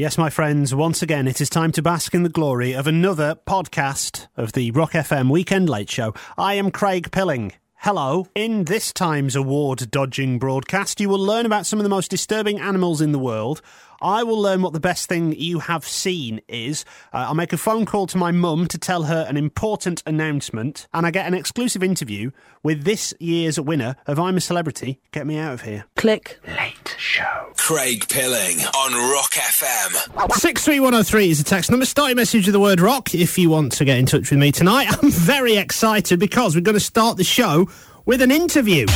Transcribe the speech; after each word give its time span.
Yes, 0.00 0.16
my 0.16 0.30
friends, 0.30 0.74
once 0.74 1.02
again, 1.02 1.28
it 1.28 1.42
is 1.42 1.50
time 1.50 1.72
to 1.72 1.82
bask 1.82 2.14
in 2.14 2.22
the 2.22 2.30
glory 2.30 2.72
of 2.72 2.86
another 2.86 3.34
podcast 3.46 4.28
of 4.34 4.52
the 4.52 4.70
Rock 4.70 4.92
FM 4.92 5.28
Weekend 5.28 5.68
Late 5.68 5.90
Show. 5.90 6.14
I 6.38 6.54
am 6.54 6.70
Craig 6.70 7.10
Pilling. 7.12 7.52
Hello. 7.74 8.26
In 8.34 8.64
this 8.64 8.94
time's 8.94 9.36
award 9.36 9.90
dodging 9.90 10.38
broadcast, 10.38 11.00
you 11.00 11.10
will 11.10 11.18
learn 11.18 11.44
about 11.44 11.66
some 11.66 11.78
of 11.78 11.82
the 11.82 11.90
most 11.90 12.10
disturbing 12.10 12.58
animals 12.58 13.02
in 13.02 13.12
the 13.12 13.18
world. 13.18 13.60
I 14.00 14.22
will 14.22 14.40
learn 14.40 14.62
what 14.62 14.72
the 14.72 14.80
best 14.80 15.08
thing 15.08 15.34
you 15.38 15.60
have 15.60 15.84
seen 15.84 16.40
is. 16.48 16.84
Uh, 17.12 17.26
I'll 17.28 17.34
make 17.34 17.52
a 17.52 17.58
phone 17.58 17.86
call 17.86 18.06
to 18.08 18.18
my 18.18 18.30
mum 18.30 18.66
to 18.68 18.78
tell 18.78 19.04
her 19.04 19.26
an 19.28 19.36
important 19.36 20.02
announcement, 20.06 20.88
and 20.92 21.06
I 21.06 21.10
get 21.10 21.26
an 21.26 21.34
exclusive 21.34 21.82
interview 21.82 22.30
with 22.62 22.84
this 22.84 23.14
year's 23.20 23.58
winner 23.60 23.96
of 24.06 24.18
I'm 24.18 24.36
a 24.36 24.40
Celebrity. 24.40 24.98
Get 25.12 25.26
me 25.26 25.38
out 25.38 25.52
of 25.52 25.62
here. 25.62 25.84
Click. 25.96 26.40
Late 26.46 26.96
Show. 26.98 27.52
Craig 27.56 28.08
Pilling 28.08 28.58
on 28.58 28.92
Rock 29.12 29.32
FM. 29.32 30.32
63103 30.34 31.30
is 31.30 31.38
the 31.38 31.44
text 31.44 31.70
number. 31.70 31.86
Start 31.86 32.08
your 32.10 32.16
message 32.16 32.46
with 32.46 32.52
the 32.52 32.60
word 32.60 32.80
rock 32.80 33.14
if 33.14 33.38
you 33.38 33.50
want 33.50 33.72
to 33.72 33.84
get 33.84 33.98
in 33.98 34.06
touch 34.06 34.30
with 34.30 34.38
me 34.38 34.50
tonight. 34.50 34.86
I'm 35.02 35.10
very 35.10 35.56
excited 35.56 36.18
because 36.18 36.54
we're 36.54 36.62
going 36.62 36.74
to 36.74 36.80
start 36.80 37.16
the 37.16 37.24
show 37.24 37.68
with 38.06 38.22
an 38.22 38.30
interview. 38.30 38.86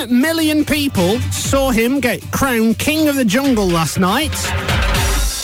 10 0.00 0.18
million 0.18 0.64
people 0.64 1.18
saw 1.30 1.70
him 1.70 2.00
get 2.00 2.22
crowned 2.32 2.78
King 2.78 3.08
of 3.08 3.16
the 3.16 3.24
Jungle 3.24 3.66
last 3.66 3.98
night. 3.98 4.34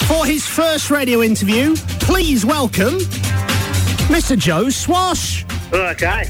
For 0.08 0.24
his 0.24 0.46
first 0.46 0.90
radio 0.90 1.20
interview, 1.20 1.76
please 2.00 2.46
welcome 2.46 2.94
Mr. 4.08 4.38
Joe 4.38 4.70
Swash. 4.70 5.44
Okay. 5.74 6.24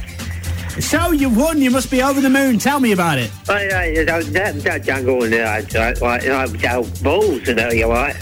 So 0.80 1.12
you 1.12 1.28
won, 1.28 1.62
you 1.62 1.70
must 1.70 1.88
be 1.88 2.02
over 2.02 2.20
the 2.20 2.28
moon. 2.28 2.58
Tell 2.58 2.80
me 2.80 2.90
about 2.90 3.18
it. 3.18 3.30
Oh, 3.48 3.58
yeah, 3.58 3.84
yeah, 3.84 4.04
that, 4.04 4.24
that, 4.32 4.54
that 4.62 4.82
jungle 4.82 5.22
in 5.22 5.30
there, 5.30 5.46
I, 5.46 5.58
I, 5.78 5.92
like, 5.92 6.22
you 6.22 6.30
know, 6.30 6.38
I 6.38 7.02
balls, 7.02 7.46
you 7.46 7.54
know, 7.54 7.68
right? 7.88 8.16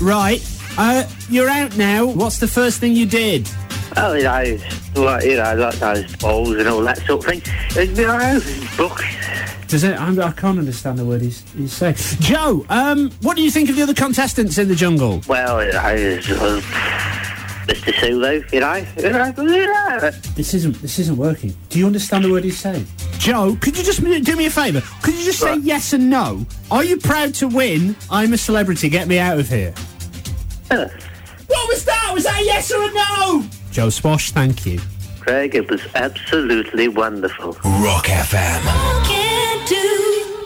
Right. 0.00 0.44
Uh, 0.76 1.04
you're 1.28 1.48
out 1.48 1.76
now. 1.76 2.06
What's 2.06 2.40
the 2.40 2.48
first 2.48 2.80
thing 2.80 2.96
you 2.96 3.06
did? 3.06 3.48
Oh, 3.96 4.12
you 4.14 4.24
know, 4.24 4.58
like, 5.02 5.24
you 5.24 5.36
know, 5.36 5.54
like 5.56 5.74
those 5.76 6.16
balls 6.16 6.50
and 6.56 6.68
all 6.68 6.82
that 6.82 6.98
sort 6.98 7.20
of 7.20 7.24
thing. 7.24 7.42
And, 7.78 7.96
you 7.96 8.06
know, 8.06 8.40
book. 8.76 9.02
Does 9.68 9.82
it? 9.84 9.98
I'm, 10.00 10.20
I 10.20 10.30
can't 10.32 10.58
understand 10.58 10.98
the 10.98 11.04
word 11.04 11.22
he's, 11.22 11.42
he's 11.52 11.72
saying. 11.72 11.96
Joe, 12.20 12.64
um, 12.68 13.10
what 13.22 13.36
do 13.36 13.42
you 13.42 13.50
think 13.50 13.68
of 13.70 13.76
the 13.76 13.82
other 13.82 13.94
contestants 13.94 14.58
in 14.58 14.68
the 14.68 14.74
jungle? 14.74 15.20
Well, 15.26 15.64
you 15.64 15.72
know, 15.72 15.88
it's, 15.88 16.30
uh, 16.30 16.60
Mr. 17.66 17.98
Sulu, 17.98 18.44
you 18.52 18.60
know, 18.60 18.74
you 18.96 19.10
know, 19.10 19.32
you 19.38 19.66
know. 19.66 20.10
This 20.36 20.52
isn't 20.52 20.82
this 20.82 20.98
isn't 20.98 21.16
working. 21.16 21.56
Do 21.70 21.78
you 21.78 21.86
understand 21.86 22.24
the 22.24 22.30
word 22.30 22.44
he's 22.44 22.58
saying? 22.58 22.86
Joe, 23.18 23.56
could 23.58 23.78
you 23.78 23.82
just 23.82 24.04
do 24.04 24.36
me 24.36 24.44
a 24.46 24.50
favour? 24.50 24.82
Could 25.02 25.14
you 25.14 25.24
just 25.24 25.38
say 25.40 25.56
yes 25.56 25.94
and 25.94 26.10
no? 26.10 26.44
Are 26.70 26.84
you 26.84 26.98
proud 26.98 27.32
to 27.36 27.48
win? 27.48 27.96
I'm 28.10 28.34
a 28.34 28.36
celebrity. 28.38 28.90
Get 28.90 29.08
me 29.08 29.18
out 29.18 29.38
of 29.38 29.48
here. 29.48 29.72
Uh, 30.70 30.88
What 31.46 31.68
was 31.68 31.86
that? 31.86 32.10
Was 32.12 32.24
that 32.24 32.38
a 32.42 32.44
yes 32.44 32.70
or 32.70 32.82
a 32.82 32.92
no? 32.92 33.44
Joe 33.74 33.90
Swash, 33.90 34.30
thank 34.30 34.64
you. 34.64 34.78
Craig, 35.18 35.56
it 35.56 35.68
was 35.68 35.84
absolutely 35.96 36.86
wonderful. 36.86 37.54
Rock 37.64 38.06
FM. 38.06 38.60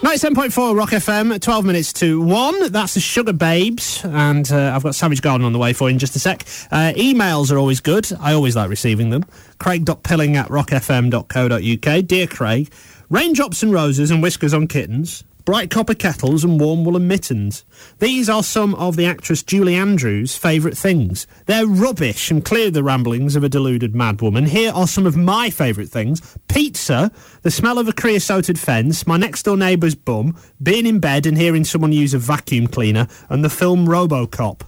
97.4 0.01 0.75
Rock 0.75 0.89
FM, 0.89 1.39
12 1.39 1.65
minutes 1.65 1.93
to 1.93 2.19
1. 2.21 2.71
That's 2.71 2.95
the 2.95 2.99
Sugababes. 2.99 4.03
And 4.11 4.51
uh, 4.51 4.73
I've 4.73 4.81
got 4.81 4.95
Savage 4.95 5.21
Garden 5.21 5.45
on 5.45 5.53
the 5.53 5.59
way 5.59 5.73
for 5.73 5.89
you 5.89 5.93
in 5.93 5.99
just 5.99 6.15
a 6.15 6.19
sec. 6.19 6.41
Uh, 6.71 6.93
emails 6.95 7.51
are 7.51 7.59
always 7.59 7.81
good. 7.81 8.11
I 8.19 8.33
always 8.33 8.55
like 8.55 8.67
receiving 8.67 9.11
them. 9.11 9.25
Craig.pilling 9.59 10.35
at 10.35 10.47
rockfm.co.uk. 10.47 12.05
Dear 12.07 12.25
Craig, 12.25 12.73
raindrops 13.09 13.61
and 13.61 13.71
roses 13.71 14.09
and 14.09 14.23
whiskers 14.23 14.55
on 14.55 14.65
kittens. 14.65 15.23
Bright 15.49 15.71
copper 15.71 15.95
kettles 15.95 16.43
and 16.43 16.59
warm 16.59 16.83
woolen 16.83 17.07
mittens. 17.07 17.65
These 17.97 18.29
are 18.29 18.43
some 18.43 18.75
of 18.75 18.95
the 18.95 19.07
actress 19.07 19.41
Julie 19.41 19.73
Andrews' 19.73 20.37
favourite 20.37 20.77
things. 20.77 21.25
They're 21.47 21.65
rubbish 21.65 22.29
and 22.29 22.45
clear 22.45 22.69
the 22.69 22.83
ramblings 22.83 23.35
of 23.35 23.43
a 23.43 23.49
deluded 23.49 23.93
madwoman. 23.93 24.47
Here 24.47 24.71
are 24.71 24.87
some 24.87 25.07
of 25.07 25.17
my 25.17 25.49
favourite 25.49 25.89
things. 25.89 26.37
Pizza, 26.49 27.11
the 27.41 27.49
smell 27.49 27.79
of 27.79 27.87
a 27.87 27.93
creosoted 27.93 28.59
fence, 28.59 29.07
my 29.07 29.17
next 29.17 29.41
door 29.41 29.57
neighbour's 29.57 29.95
bum, 29.95 30.37
being 30.61 30.85
in 30.85 30.99
bed 30.99 31.25
and 31.25 31.35
hearing 31.35 31.65
someone 31.65 31.93
use 31.93 32.13
a 32.13 32.19
vacuum 32.19 32.67
cleaner, 32.67 33.07
and 33.27 33.43
the 33.43 33.49
film 33.49 33.87
Robocop. 33.87 34.61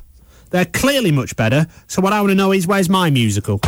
They're 0.50 0.66
clearly 0.66 1.12
much 1.12 1.36
better, 1.36 1.68
so 1.86 2.02
what 2.02 2.12
I 2.12 2.22
want 2.22 2.32
to 2.32 2.36
know 2.36 2.54
is 2.54 2.66
where's 2.66 2.90
my 2.90 3.12
musical? 3.12 3.62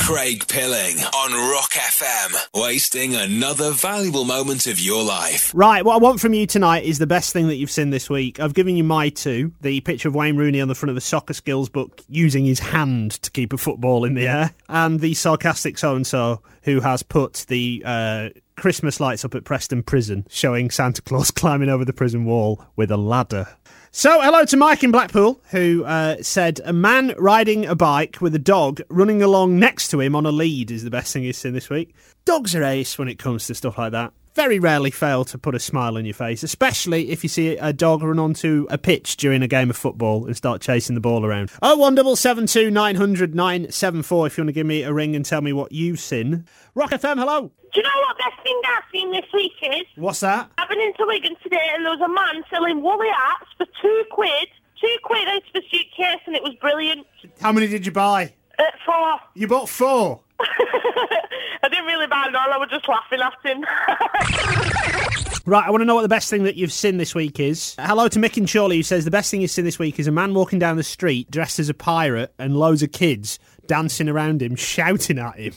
Craig 0.00 0.48
Pilling 0.48 0.96
on 0.98 1.32
Rock 1.52 1.72
FM. 1.72 2.34
Wasting 2.60 3.14
another 3.14 3.70
valuable 3.72 4.24
moment 4.24 4.66
of 4.66 4.80
your 4.80 5.04
life. 5.04 5.52
Right, 5.54 5.84
what 5.84 5.94
I 5.94 5.98
want 5.98 6.20
from 6.20 6.32
you 6.32 6.46
tonight 6.46 6.84
is 6.84 6.98
the 6.98 7.06
best 7.06 7.32
thing 7.32 7.48
that 7.48 7.56
you've 7.56 7.70
seen 7.70 7.90
this 7.90 8.08
week. 8.08 8.40
I've 8.40 8.54
given 8.54 8.76
you 8.76 8.82
my 8.82 9.10
two 9.10 9.52
the 9.60 9.80
picture 9.82 10.08
of 10.08 10.14
Wayne 10.14 10.36
Rooney 10.36 10.60
on 10.60 10.68
the 10.68 10.74
front 10.74 10.90
of 10.90 10.96
a 10.96 11.00
soccer 11.02 11.34
skills 11.34 11.68
book 11.68 12.00
using 12.08 12.46
his 12.46 12.58
hand 12.58 13.12
to 13.22 13.30
keep 13.30 13.52
a 13.52 13.58
football 13.58 14.04
in 14.04 14.14
the 14.14 14.26
air, 14.26 14.54
and 14.68 15.00
the 15.00 15.14
sarcastic 15.14 15.76
so 15.76 15.94
and 15.94 16.06
so 16.06 16.40
who 16.62 16.80
has 16.80 17.02
put 17.02 17.44
the 17.48 17.82
uh, 17.84 18.30
Christmas 18.56 19.00
lights 19.00 19.24
up 19.24 19.34
at 19.34 19.44
Preston 19.44 19.82
Prison 19.82 20.26
showing 20.30 20.70
Santa 20.70 21.02
Claus 21.02 21.30
climbing 21.30 21.68
over 21.68 21.84
the 21.84 21.92
prison 21.92 22.24
wall 22.24 22.64
with 22.74 22.90
a 22.90 22.96
ladder. 22.96 23.48
So, 23.92 24.20
hello 24.20 24.44
to 24.44 24.56
Mike 24.56 24.84
in 24.84 24.92
Blackpool, 24.92 25.40
who 25.50 25.82
uh, 25.84 26.22
said 26.22 26.60
a 26.64 26.72
man 26.72 27.12
riding 27.18 27.66
a 27.66 27.74
bike 27.74 28.18
with 28.20 28.36
a 28.36 28.38
dog 28.38 28.80
running 28.88 29.20
along 29.20 29.58
next 29.58 29.88
to 29.88 30.00
him 30.00 30.14
on 30.14 30.24
a 30.24 30.30
lead 30.30 30.70
is 30.70 30.84
the 30.84 30.90
best 30.90 31.12
thing 31.12 31.24
he's 31.24 31.36
seen 31.36 31.54
this 31.54 31.68
week. 31.68 31.92
Dogs 32.24 32.54
are 32.54 32.62
ace 32.62 32.98
when 32.98 33.08
it 33.08 33.18
comes 33.18 33.48
to 33.48 33.54
stuff 33.54 33.78
like 33.78 33.90
that. 33.90 34.12
Very 34.36 34.60
rarely 34.60 34.92
fail 34.92 35.24
to 35.24 35.36
put 35.36 35.56
a 35.56 35.58
smile 35.58 35.96
on 35.96 36.04
your 36.04 36.14
face, 36.14 36.44
especially 36.44 37.10
if 37.10 37.24
you 37.24 37.28
see 37.28 37.56
a 37.56 37.72
dog 37.72 38.04
run 38.04 38.20
onto 38.20 38.68
a 38.70 38.78
pitch 38.78 39.16
during 39.16 39.42
a 39.42 39.48
game 39.48 39.70
of 39.70 39.76
football 39.76 40.24
and 40.24 40.36
start 40.36 40.60
chasing 40.60 40.94
the 40.94 41.00
ball 41.00 41.26
around. 41.26 41.50
Oh 41.60 41.76
one 41.76 41.96
double 41.96 42.14
seven 42.14 42.46
two 42.46 42.70
nine 42.70 42.94
hundred 42.94 43.34
nine 43.34 43.72
seven 43.72 44.04
four. 44.04 44.28
If 44.28 44.38
you 44.38 44.42
want 44.42 44.50
to 44.50 44.52
give 44.52 44.68
me 44.68 44.84
a 44.84 44.92
ring 44.92 45.16
and 45.16 45.24
tell 45.24 45.40
me 45.40 45.52
what 45.52 45.72
you've 45.72 45.98
seen. 45.98 46.46
Rock 46.76 46.92
FM, 46.92 47.18
hello. 47.18 47.50
Do 47.72 47.80
you 47.80 47.82
know 47.84 48.00
what 48.00 48.18
best 48.18 48.42
thing 48.42 48.60
I've 48.66 48.82
seen 48.92 49.12
this 49.12 49.26
week 49.32 49.52
is? 49.62 49.86
What's 49.94 50.20
that? 50.20 50.50
I've 50.58 50.68
been 50.68 50.80
into 50.80 51.04
Wigan 51.06 51.36
today 51.42 51.68
and 51.74 51.84
there 51.84 51.92
was 51.92 52.00
a 52.00 52.08
man 52.08 52.42
selling 52.50 52.82
woolly 52.82 53.08
hats 53.16 53.50
for 53.56 53.66
two 53.80 54.04
quid. 54.10 54.48
Two 54.80 54.96
quid 55.04 55.28
out 55.28 55.36
of 55.36 55.42
a 55.54 55.60
suitcase 55.70 56.20
and 56.26 56.34
it 56.34 56.42
was 56.42 56.54
brilliant. 56.60 57.06
How 57.40 57.52
many 57.52 57.68
did 57.68 57.86
you 57.86 57.92
buy? 57.92 58.34
At 58.58 58.74
four. 58.84 59.20
You 59.34 59.46
bought 59.46 59.68
four. 59.68 60.20
I 60.40 61.68
didn't 61.68 61.84
really 61.84 62.06
buy 62.08 62.28
none, 62.32 62.50
I 62.50 62.58
was 62.58 62.70
just 62.70 62.88
laughing 62.88 63.20
at 63.20 63.50
him. 63.50 63.64
Right, 65.46 65.66
I 65.66 65.70
want 65.70 65.80
to 65.80 65.84
know 65.86 65.94
what 65.94 66.02
the 66.02 66.08
best 66.08 66.28
thing 66.28 66.42
that 66.44 66.56
you've 66.56 66.72
seen 66.72 66.98
this 66.98 67.14
week 67.14 67.40
is. 67.40 67.74
Hello 67.78 68.06
to 68.08 68.18
Mick 68.18 68.36
and 68.36 68.48
Chorley, 68.50 68.76
who 68.76 68.82
says 68.82 69.04
the 69.06 69.10
best 69.10 69.30
thing 69.30 69.40
you've 69.40 69.50
seen 69.50 69.64
this 69.64 69.78
week 69.78 69.98
is 69.98 70.06
a 70.06 70.12
man 70.12 70.34
walking 70.34 70.58
down 70.58 70.76
the 70.76 70.82
street 70.82 71.30
dressed 71.30 71.58
as 71.58 71.68
a 71.70 71.74
pirate 71.74 72.32
and 72.38 72.56
loads 72.56 72.82
of 72.82 72.92
kids 72.92 73.38
dancing 73.66 74.08
around 74.08 74.42
him, 74.42 74.54
shouting 74.54 75.18
at 75.18 75.36
him. 75.38 75.54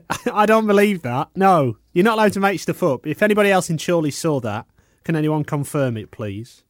I 0.32 0.46
don't 0.46 0.66
believe 0.66 1.02
that. 1.02 1.28
No, 1.36 1.76
you're 1.92 2.04
not 2.04 2.14
allowed 2.14 2.32
to 2.34 2.40
make 2.40 2.60
stuff 2.60 2.82
up. 2.82 3.06
If 3.06 3.22
anybody 3.22 3.50
else 3.50 3.70
in 3.70 3.78
Chorley 3.78 4.10
saw 4.10 4.40
that, 4.40 4.66
can 5.04 5.16
anyone 5.16 5.44
confirm 5.44 5.96
it, 5.96 6.10
please? 6.10 6.62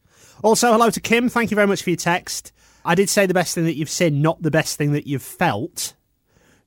Also, 0.43 0.73
hello 0.73 0.91
to 0.91 1.01
Kim. 1.01 1.29
Thank 1.29 1.51
you 1.51 1.55
very 1.55 1.67
much 1.67 1.83
for 1.83 1.91
your 1.91 1.97
text. 1.97 2.53
I 2.85 2.95
did 2.95 3.09
say 3.09 3.27
the 3.27 3.35
best 3.35 3.55
thing 3.55 3.65
that 3.65 3.77
you've 3.77 3.91
seen, 3.91 4.23
not 4.23 4.43
the 4.43 4.51
best 4.51 4.77
thing 4.77 4.93
that 4.93 5.07
you've 5.07 5.23
felt. 5.23 5.95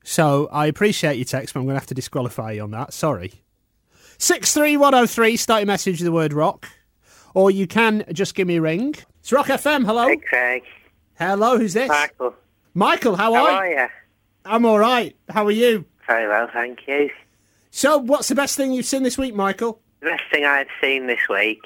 So 0.02 0.48
I 0.52 0.66
appreciate 0.66 1.16
your 1.16 1.24
text, 1.26 1.52
but 1.52 1.60
I'm 1.60 1.66
going 1.66 1.74
to 1.74 1.80
have 1.80 1.88
to 1.88 1.94
disqualify 1.94 2.52
you 2.52 2.62
on 2.62 2.70
that. 2.70 2.92
Sorry. 2.94 3.42
63103, 4.18 5.36
start 5.36 5.60
your 5.60 5.66
message 5.66 6.00
with 6.00 6.06
the 6.06 6.12
word 6.12 6.32
rock. 6.32 6.68
Or 7.34 7.50
you 7.50 7.66
can 7.66 8.04
just 8.12 8.34
give 8.34 8.46
me 8.48 8.56
a 8.56 8.62
ring. 8.62 8.94
It's 9.20 9.30
Rock 9.30 9.46
FM, 9.48 9.84
hello. 9.84 10.08
Hey, 10.08 10.16
Craig. 10.16 10.62
Hello, 11.18 11.58
who's 11.58 11.74
this? 11.74 11.88
Michael. 11.88 12.34
Michael, 12.72 13.16
how, 13.16 13.34
How 13.34 13.44
are 13.44 13.50
are 13.50 13.68
you? 13.68 13.76
you? 13.76 13.86
I'm 14.44 14.64
all 14.64 14.78
right. 14.78 15.14
How 15.28 15.44
are 15.44 15.50
you? 15.50 15.84
Very 16.06 16.28
well, 16.28 16.48
thank 16.52 16.86
you. 16.86 17.10
So, 17.70 17.98
what's 17.98 18.28
the 18.28 18.34
best 18.34 18.56
thing 18.56 18.72
you've 18.72 18.86
seen 18.86 19.02
this 19.02 19.18
week, 19.18 19.34
Michael? 19.34 19.80
The 20.00 20.06
best 20.06 20.22
thing 20.30 20.44
I've 20.44 20.68
seen 20.80 21.06
this 21.06 21.20
week 21.28 21.60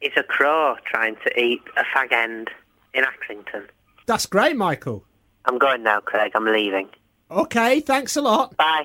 is 0.00 0.12
a 0.16 0.22
crow 0.22 0.76
trying 0.84 1.16
to 1.24 1.40
eat 1.40 1.62
a 1.76 1.84
fag 1.84 2.12
end 2.12 2.50
in 2.94 3.04
Accrington. 3.04 3.66
That's 4.06 4.26
great, 4.26 4.56
Michael. 4.56 5.04
I'm 5.44 5.58
going 5.58 5.82
now, 5.82 6.00
Craig. 6.00 6.32
I'm 6.34 6.44
leaving. 6.44 6.88
Okay, 7.30 7.80
thanks 7.80 8.16
a 8.16 8.22
lot. 8.22 8.56
Bye. 8.56 8.84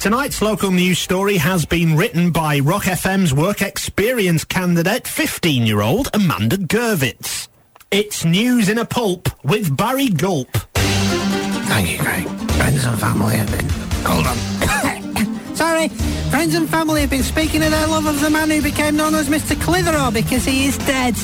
Tonight's 0.00 0.42
local 0.42 0.70
news 0.70 0.98
story 0.98 1.36
has 1.36 1.64
been 1.64 1.96
written 1.96 2.30
by 2.30 2.58
Rock 2.58 2.84
FM's 2.84 3.32
work 3.32 3.62
experience 3.62 4.44
candidate, 4.44 5.06
15 5.06 5.66
year 5.66 5.80
old 5.80 6.10
Amanda 6.12 6.56
Gervitz. 6.56 7.48
It's 7.90 8.24
news 8.24 8.68
in 8.68 8.78
a 8.78 8.84
pulp 8.84 9.28
with 9.44 9.76
Barry 9.76 10.08
Gulp. 10.08 10.50
Thank 10.74 11.92
you, 11.92 11.98
Craig. 11.98 12.53
Friends 12.84 13.02
and 13.02 13.12
family 13.12 13.36
have 13.36 13.50
been... 13.50 13.66
Hold 14.04 14.26
on. 14.26 14.36
Sorry. 15.56 15.88
Friends 16.28 16.54
and 16.54 16.68
family 16.68 17.00
have 17.00 17.08
been 17.08 17.22
speaking 17.22 17.62
of 17.62 17.70
their 17.70 17.86
love 17.86 18.04
of 18.04 18.20
the 18.20 18.28
man 18.28 18.50
who 18.50 18.60
became 18.60 18.94
known 18.94 19.14
as 19.14 19.30
Mr. 19.30 19.58
Clitheroe 19.58 20.10
because 20.10 20.44
he 20.44 20.66
is 20.66 20.76
dead. 20.76 21.14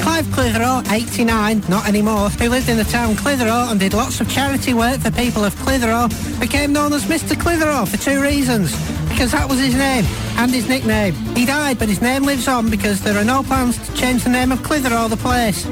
Clive 0.00 0.28
Clitheroe, 0.32 0.82
89, 0.90 1.62
not 1.68 1.86
anymore, 1.86 2.30
who 2.30 2.48
lived 2.48 2.68
in 2.68 2.78
the 2.78 2.84
town 2.84 3.14
Clitheroe 3.14 3.70
and 3.70 3.78
did 3.78 3.94
lots 3.94 4.20
of 4.20 4.28
charity 4.28 4.74
work 4.74 4.98
for 4.98 5.12
people 5.12 5.44
of 5.44 5.54
Clitheroe, 5.58 6.08
became 6.40 6.72
known 6.72 6.92
as 6.92 7.04
Mr. 7.04 7.40
Clitheroe 7.40 7.86
for 7.86 7.96
two 7.96 8.20
reasons. 8.20 8.74
because 9.08 9.30
that 9.30 9.48
was 9.48 9.60
his 9.60 9.76
name 9.76 10.04
and 10.38 10.50
his 10.50 10.68
nickname. 10.68 11.14
He 11.36 11.46
died, 11.46 11.78
but 11.78 11.88
his 11.88 12.02
name 12.02 12.24
lives 12.24 12.48
on 12.48 12.70
because 12.70 13.00
there 13.02 13.16
are 13.16 13.24
no 13.24 13.44
plans 13.44 13.78
to 13.86 13.94
change 13.94 14.24
the 14.24 14.30
name 14.30 14.50
of 14.50 14.64
Clitheroe 14.64 15.06
the 15.06 15.16
place. 15.16 15.64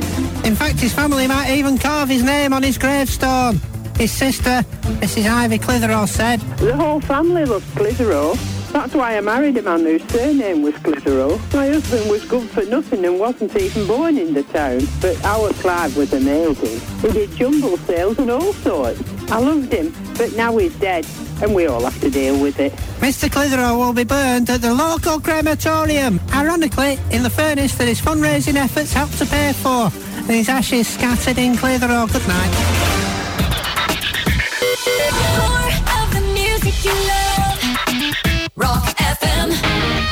In 0.45 0.55
fact, 0.55 0.79
his 0.79 0.95
family 0.95 1.27
might 1.27 1.51
even 1.51 1.79
carve 1.79 2.09
his 2.09 2.23
name 2.23 2.53
on 2.53 2.63
his 2.63 2.79
gravestone. 2.79 3.61
His 3.97 4.11
sister, 4.11 4.65
Mrs. 5.01 5.31
Ivy 5.31 5.59
Clitheroe, 5.59 6.07
said, 6.07 6.41
The 6.59 6.77
whole 6.77 7.01
family 7.01 7.45
loves 7.45 7.65
Clitheroe. 7.75 8.35
That's 8.73 8.95
why 8.95 9.19
I 9.19 9.21
married 9.21 9.59
a 9.59 9.63
man 9.63 9.81
whose 9.81 10.03
surname 10.05 10.63
was 10.63 10.75
Clitheroe. 10.79 11.39
My 11.53 11.69
husband 11.69 12.11
was 12.11 12.25
good 12.25 12.49
for 12.51 12.65
nothing 12.65 13.05
and 13.05 13.21
wasn't 13.21 13.55
even 13.55 13.87
born 13.87 14.17
in 14.17 14.33
the 14.33 14.45
town. 14.45 14.81
But 15.01 15.23
our 15.25 15.53
Clive 15.55 15.95
was 15.95 16.13
amazing. 16.15 16.81
He 17.01 17.13
did 17.13 17.37
jumble 17.37 17.77
sales 17.77 18.19
and 18.19 18.31
all 18.31 18.55
sorts. 18.55 18.99
I 19.31 19.39
loved 19.39 19.73
him, 19.73 19.95
but 20.17 20.33
now 20.37 20.57
he's 20.57 20.75
dead, 20.77 21.07
and 21.43 21.55
we 21.55 21.67
all 21.67 21.85
have 21.85 22.01
to 22.01 22.11
deal 22.11 22.41
with 22.41 22.59
it. 22.61 22.73
Mr. 23.01 23.31
Clitheroe 23.31 23.77
will 23.77 23.93
be 23.93 24.05
burned 24.05 24.49
at 24.49 24.63
the 24.63 24.73
local 24.73 25.21
crematorium, 25.21 26.19
ironically 26.33 26.99
in 27.11 27.23
the 27.23 27.31
furnace 27.31 27.75
that 27.77 27.89
his 27.89 28.01
fundraising 28.01 28.55
efforts 28.57 28.95
helped 28.95 29.19
to 29.19 29.27
pay 29.27 29.53
for, 29.53 29.93
and 30.17 30.31
his 30.31 30.49
ashes 30.49 30.89
scattered 30.89 31.37
in 31.37 31.57
Clitheroe. 31.57 32.07
Good 32.07 32.27
night. 32.27 32.82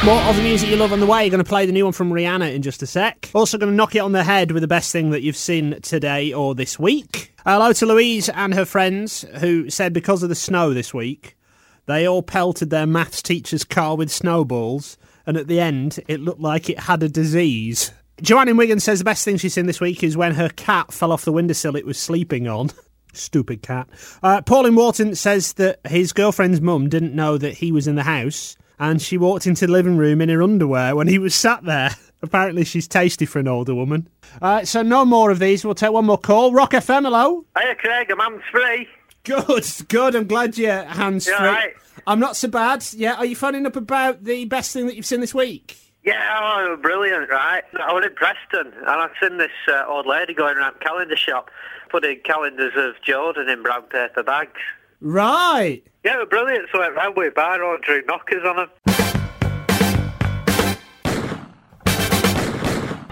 More 0.02 0.22
of 0.22 0.36
the 0.36 0.42
music 0.42 0.70
you 0.70 0.76
love 0.76 0.94
on 0.94 1.00
the 1.00 1.06
way. 1.06 1.24
You're 1.24 1.30
going 1.30 1.44
to 1.44 1.48
play 1.48 1.66
the 1.66 1.72
new 1.72 1.84
one 1.84 1.92
from 1.92 2.10
Rihanna 2.10 2.54
in 2.54 2.62
just 2.62 2.82
a 2.82 2.86
sec. 2.86 3.30
Also, 3.34 3.58
going 3.58 3.70
to 3.70 3.76
knock 3.76 3.94
it 3.94 3.98
on 3.98 4.12
the 4.12 4.24
head 4.24 4.50
with 4.50 4.62
the 4.62 4.66
best 4.66 4.92
thing 4.92 5.10
that 5.10 5.20
you've 5.20 5.36
seen 5.36 5.78
today 5.82 6.32
or 6.32 6.54
this 6.54 6.78
week. 6.78 7.34
Hello 7.44 7.74
to 7.74 7.84
Louise 7.84 8.30
and 8.30 8.54
her 8.54 8.64
friends 8.64 9.26
who 9.40 9.68
said 9.68 9.92
because 9.92 10.22
of 10.22 10.30
the 10.30 10.34
snow 10.34 10.72
this 10.72 10.94
week, 10.94 11.36
they 11.84 12.08
all 12.08 12.22
pelted 12.22 12.70
their 12.70 12.86
maths 12.86 13.20
teacher's 13.20 13.62
car 13.62 13.94
with 13.94 14.10
snowballs, 14.10 14.96
and 15.26 15.36
at 15.36 15.48
the 15.48 15.60
end, 15.60 16.00
it 16.08 16.20
looked 16.20 16.40
like 16.40 16.70
it 16.70 16.80
had 16.80 17.02
a 17.02 17.08
disease. 17.08 17.92
Joanne 18.22 18.48
in 18.48 18.56
Wigan 18.56 18.80
says 18.80 19.00
the 19.00 19.04
best 19.04 19.22
thing 19.22 19.36
she's 19.36 19.52
seen 19.52 19.66
this 19.66 19.82
week 19.82 20.02
is 20.02 20.16
when 20.16 20.32
her 20.32 20.48
cat 20.48 20.94
fell 20.94 21.12
off 21.12 21.26
the 21.26 21.32
windowsill 21.32 21.76
it 21.76 21.84
was 21.84 21.98
sleeping 21.98 22.48
on. 22.48 22.70
Stupid 23.12 23.60
cat. 23.60 23.86
Uh, 24.22 24.40
Paul 24.40 24.64
in 24.64 24.76
Wharton 24.76 25.14
says 25.14 25.52
that 25.54 25.78
his 25.86 26.14
girlfriend's 26.14 26.62
mum 26.62 26.88
didn't 26.88 27.14
know 27.14 27.36
that 27.36 27.58
he 27.58 27.70
was 27.70 27.86
in 27.86 27.96
the 27.96 28.04
house 28.04 28.56
and 28.80 29.00
she 29.00 29.18
walked 29.18 29.46
into 29.46 29.66
the 29.66 29.72
living 29.72 29.98
room 29.98 30.20
in 30.20 30.30
her 30.30 30.42
underwear 30.42 30.96
when 30.96 31.06
he 31.06 31.18
was 31.18 31.34
sat 31.34 31.62
there. 31.64 31.90
Apparently, 32.22 32.64
she's 32.64 32.88
tasty 32.88 33.26
for 33.26 33.38
an 33.38 33.46
older 33.46 33.74
woman. 33.74 34.08
Uh, 34.42 34.64
so, 34.64 34.82
no 34.82 35.04
more 35.04 35.30
of 35.30 35.38
these. 35.38 35.64
We'll 35.64 35.74
take 35.74 35.92
one 35.92 36.06
more 36.06 36.18
call. 36.18 36.52
Rock 36.52 36.72
FM, 36.72 37.04
hello. 37.04 37.44
Hiya, 37.58 37.76
Craig. 37.76 38.10
I'm 38.10 38.18
hands 38.18 38.42
free. 38.50 38.88
Good, 39.24 39.88
good. 39.88 40.16
I'm 40.16 40.26
glad 40.26 40.58
you're 40.58 40.84
hands 40.84 41.26
free. 41.26 41.34
You 41.34 41.44
right? 41.44 41.74
I'm 42.06 42.20
not 42.20 42.36
so 42.36 42.48
bad. 42.48 42.84
Yeah, 42.92 43.14
are 43.14 43.24
you 43.24 43.36
phoning 43.36 43.66
up 43.66 43.76
about 43.76 44.24
the 44.24 44.46
best 44.46 44.72
thing 44.72 44.86
that 44.86 44.96
you've 44.96 45.06
seen 45.06 45.20
this 45.20 45.34
week? 45.34 45.76
Yeah, 46.02 46.38
oh, 46.40 46.76
brilliant, 46.80 47.28
right? 47.28 47.62
I 47.78 47.92
was 47.92 48.04
in 48.06 48.14
Preston, 48.14 48.72
and 48.78 48.88
I've 48.88 49.10
seen 49.22 49.36
this 49.36 49.50
uh, 49.68 49.84
old 49.86 50.06
lady 50.06 50.32
going 50.32 50.56
around 50.56 50.80
calendar 50.80 51.16
shop, 51.16 51.50
putting 51.90 52.20
calendars 52.20 52.72
of 52.76 53.00
Jordan 53.02 53.50
in 53.50 53.62
brown 53.62 53.82
paper 53.82 54.22
bags. 54.22 54.60
Right. 55.00 55.82
Yeah, 56.02 56.14
it 56.14 56.18
was 56.20 56.28
brilliant. 56.30 56.68
So 56.72 56.78
I 56.78 56.86
went 56.86 56.96
round 56.96 57.16
with 57.16 57.28
a 57.28 57.30
bar 57.32 57.74
and 57.74 57.82
drew 57.82 58.02
knockers 58.06 58.44
on 58.44 58.56
them. 58.56 58.70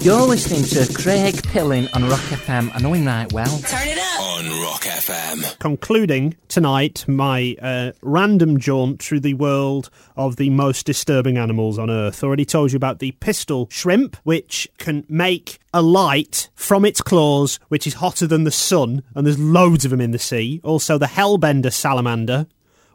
You're 0.01 0.23
listening 0.23 0.63
to 0.63 0.95
Craig 0.95 1.43
Pilling 1.49 1.89
on 1.93 2.09
Rock 2.09 2.21
FM. 2.21 2.71
I 2.73 2.79
know 2.79 2.93
him 2.95 3.05
right 3.05 3.31
well. 3.33 3.59
Turn 3.59 3.89
it 3.89 3.99
up. 3.99 4.21
On 4.21 4.63
Rock 4.63 4.83
FM. 4.83 5.59
Concluding 5.59 6.37
tonight 6.47 7.05
my 7.09 7.57
uh, 7.61 7.93
random 8.01 8.59
jaunt 8.59 9.03
through 9.03 9.21
the 9.21 9.35
world 9.35 9.91
of 10.17 10.37
the 10.37 10.49
most 10.51 10.87
disturbing 10.87 11.37
animals 11.37 11.79
on 11.79 11.91
Earth. 11.91 12.23
Already 12.25 12.45
told 12.45 12.73
you 12.73 12.77
about 12.77 13.01
the 13.01 13.11
pistol 13.13 13.69
shrimp, 13.71 14.17
which 14.23 14.69
can 14.79 15.05
make 15.09 15.59
a 15.75 15.83
light 15.83 16.49
from 16.55 16.85
its 16.85 17.03
claws, 17.03 17.59
which 17.69 17.87
is 17.87 17.95
hotter 17.95 18.27
than 18.27 18.45
the 18.45 18.51
sun, 18.51 19.03
and 19.15 19.27
there's 19.27 19.39
loads 19.39 19.85
of 19.85 19.91
them 19.91 20.01
in 20.01 20.13
the 20.13 20.19
sea. 20.19 20.61
Also, 20.63 20.97
the 20.97 21.07
hellbender 21.07 21.73
salamander, 21.73 22.47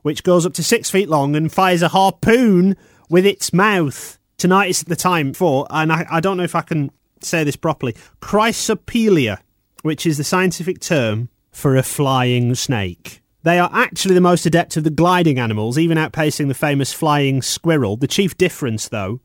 which 0.04 0.24
goes 0.24 0.46
up 0.46 0.54
to 0.54 0.64
six 0.64 0.90
feet 0.90 1.10
long 1.10 1.36
and 1.36 1.52
fires 1.52 1.82
a 1.82 1.88
harpoon 1.90 2.78
with 3.10 3.26
its 3.26 3.52
mouth. 3.52 4.20
Tonight 4.38 4.70
is 4.70 4.84
the 4.84 4.96
time 4.96 5.34
for, 5.34 5.66
and 5.70 5.92
I, 5.92 6.06
I 6.10 6.20
don't 6.20 6.38
know 6.38 6.44
if 6.44 6.56
I 6.56 6.62
can 6.62 6.92
say 7.22 7.44
this 7.44 7.56
properly, 7.56 7.96
Chrysopelea, 8.22 9.40
which 9.82 10.06
is 10.06 10.18
the 10.18 10.24
scientific 10.24 10.80
term 10.80 11.30
for 11.52 11.76
a 11.76 11.84
flying 11.84 12.54
snake. 12.56 13.22
They 13.44 13.60
are 13.60 13.70
actually 13.74 14.16
the 14.16 14.22
most 14.22 14.46
adept 14.46 14.78
of 14.78 14.84
the 14.84 14.90
gliding 14.90 15.38
animals, 15.38 15.78
even 15.78 15.98
outpacing 15.98 16.48
the 16.48 16.54
famous 16.54 16.94
flying 16.94 17.42
squirrel. 17.42 17.98
The 17.98 18.08
chief 18.08 18.38
difference, 18.38 18.88
though, 18.88 19.20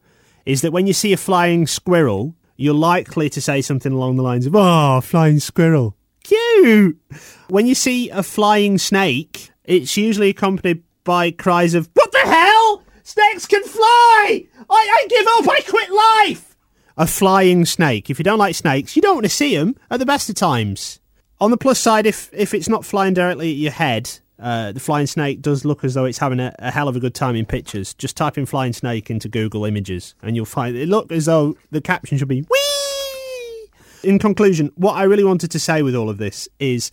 is 0.44 0.60
that 0.62 0.72
when 0.72 0.86
you 0.86 0.92
see 0.92 1.12
a 1.12 1.16
flying 1.16 1.66
squirrel, 1.66 2.34
you're 2.56 2.74
likely 2.74 3.30
to 3.30 3.40
say 3.40 3.62
something 3.62 3.92
along 3.92 4.16
the 4.16 4.22
lines 4.24 4.46
of, 4.46 4.56
Oh, 4.56 5.00
flying 5.00 5.38
squirrel. 5.38 5.96
Cute! 6.24 7.00
When 7.48 7.66
you 7.66 7.74
see 7.76 8.10
a 8.10 8.24
flying 8.24 8.76
snake, 8.78 9.50
it's 9.68 9.96
usually 9.98 10.30
accompanied 10.30 10.82
by 11.04 11.30
cries 11.30 11.74
of, 11.74 11.88
What 11.92 12.10
the 12.10 12.18
hell? 12.18 12.82
Snakes 13.02 13.46
can 13.46 13.62
fly! 13.62 14.46
I, 14.58 14.64
I 14.70 15.06
give 15.08 15.26
up, 15.38 15.48
I 15.48 15.60
quit 15.60 15.90
life! 15.90 16.56
A 16.96 17.06
flying 17.06 17.64
snake. 17.64 18.10
If 18.10 18.18
you 18.18 18.24
don't 18.24 18.38
like 18.38 18.54
snakes, 18.54 18.96
you 18.96 19.02
don't 19.02 19.16
want 19.16 19.24
to 19.24 19.30
see 19.30 19.56
them 19.56 19.76
at 19.90 20.00
the 20.00 20.06
best 20.06 20.28
of 20.28 20.34
times. 20.34 21.00
On 21.40 21.50
the 21.50 21.56
plus 21.56 21.78
side, 21.78 22.06
if 22.06 22.28
if 22.32 22.52
it's 22.52 22.68
not 22.68 22.84
flying 22.84 23.14
directly 23.14 23.50
at 23.50 23.56
your 23.56 23.72
head, 23.72 24.10
uh, 24.40 24.72
the 24.72 24.80
flying 24.80 25.06
snake 25.06 25.40
does 25.40 25.64
look 25.64 25.84
as 25.84 25.94
though 25.94 26.06
it's 26.06 26.18
having 26.18 26.40
a, 26.40 26.52
a 26.58 26.70
hell 26.72 26.88
of 26.88 26.96
a 26.96 27.00
good 27.00 27.14
time 27.14 27.36
in 27.36 27.46
pictures. 27.46 27.94
Just 27.94 28.16
type 28.16 28.36
in 28.36 28.46
flying 28.46 28.72
snake 28.72 29.10
into 29.10 29.28
Google 29.28 29.64
Images, 29.64 30.14
and 30.22 30.34
you'll 30.34 30.44
find 30.44 30.76
it 30.76 30.88
look 30.88 31.12
as 31.12 31.26
though 31.26 31.56
the 31.70 31.80
caption 31.80 32.18
should 32.18 32.28
be 32.28 32.40
wee. 32.40 33.68
In 34.02 34.18
conclusion, 34.18 34.70
what 34.76 34.94
I 34.94 35.04
really 35.04 35.24
wanted 35.24 35.50
to 35.52 35.58
say 35.58 35.82
with 35.82 35.94
all 35.94 36.08
of 36.08 36.18
this 36.18 36.48
is, 36.58 36.90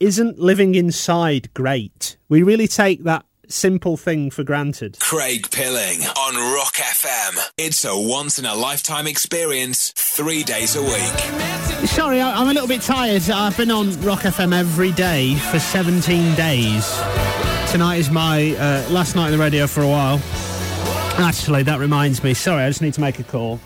isn't 0.00 0.38
living 0.38 0.74
inside 0.74 1.52
great? 1.54 2.16
We 2.28 2.42
really 2.42 2.68
take 2.68 3.04
that 3.04 3.24
simple 3.48 3.96
thing 3.96 4.30
for 4.30 4.44
granted. 4.44 4.98
Craig 5.00 5.50
Pilling 5.50 6.00
on 6.02 6.54
Rock 6.54 6.74
FM. 6.74 7.38
It's 7.56 7.84
a 7.84 7.98
once 7.98 8.38
in 8.38 8.44
a 8.44 8.54
lifetime 8.54 9.06
experience, 9.06 9.92
three 9.96 10.42
days 10.44 10.76
a 10.76 10.82
week. 10.82 11.88
Sorry, 11.88 12.20
I'm 12.20 12.48
a 12.48 12.52
little 12.52 12.68
bit 12.68 12.82
tired. 12.82 13.28
I've 13.30 13.56
been 13.56 13.70
on 13.70 14.00
Rock 14.02 14.20
FM 14.20 14.54
every 14.54 14.92
day 14.92 15.34
for 15.50 15.58
17 15.58 16.34
days. 16.34 17.00
Tonight 17.70 17.96
is 17.96 18.10
my 18.10 18.54
uh, 18.56 18.88
last 18.90 19.16
night 19.16 19.26
on 19.26 19.32
the 19.32 19.38
radio 19.38 19.66
for 19.66 19.82
a 19.82 19.88
while. 19.88 20.20
Actually, 21.18 21.64
that 21.64 21.80
reminds 21.80 22.22
me. 22.22 22.34
Sorry, 22.34 22.62
I 22.62 22.68
just 22.68 22.82
need 22.82 22.94
to 22.94 23.00
make 23.00 23.18
a 23.18 23.24
call. 23.24 23.60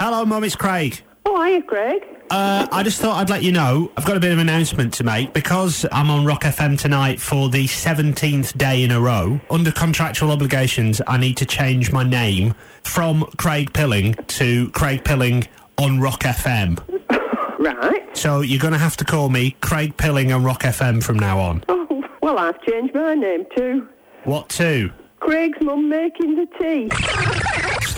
Hello? 0.00 0.24
Mum, 0.24 0.44
it's 0.44 0.56
Craig. 0.56 1.00
Oh, 1.26 1.42
hiya, 1.44 1.62
Craig. 1.62 2.02
Uh, 2.30 2.66
I 2.70 2.82
just 2.82 3.00
thought 3.00 3.16
I'd 3.16 3.30
let 3.30 3.42
you 3.42 3.52
know 3.52 3.90
I've 3.96 4.04
got 4.04 4.16
a 4.16 4.20
bit 4.20 4.32
of 4.32 4.38
an 4.38 4.48
announcement 4.48 4.92
to 4.94 5.04
make 5.04 5.32
because 5.32 5.86
I'm 5.90 6.10
on 6.10 6.24
Rock 6.26 6.42
FM 6.42 6.78
tonight 6.78 7.20
for 7.20 7.48
the 7.48 7.64
17th 7.66 8.56
day 8.56 8.82
in 8.82 8.90
a 8.90 9.00
row. 9.00 9.40
Under 9.50 9.72
contractual 9.72 10.30
obligations, 10.30 11.00
I 11.06 11.16
need 11.18 11.36
to 11.38 11.46
change 11.46 11.90
my 11.90 12.04
name 12.04 12.54
from 12.82 13.24
Craig 13.38 13.72
Pilling 13.72 14.14
to 14.14 14.70
Craig 14.70 15.04
Pilling 15.04 15.46
on 15.78 16.00
Rock 16.00 16.20
FM. 16.20 16.78
Right. 17.58 18.16
So 18.16 18.40
you're 18.40 18.60
going 18.60 18.72
to 18.72 18.78
have 18.78 18.96
to 18.98 19.04
call 19.04 19.30
me 19.30 19.56
Craig 19.60 19.96
Pilling 19.96 20.30
on 20.30 20.44
Rock 20.44 20.62
FM 20.62 21.02
from 21.02 21.18
now 21.18 21.40
on. 21.40 21.64
Oh, 21.68 22.04
well, 22.22 22.38
I've 22.38 22.62
changed 22.62 22.94
my 22.94 23.14
name 23.14 23.46
too. 23.56 23.88
What 24.22 24.48
to? 24.50 24.92
Craig's 25.18 25.58
mum 25.60 25.88
making 25.88 26.36
the 26.36 26.46
tea. 26.56 26.88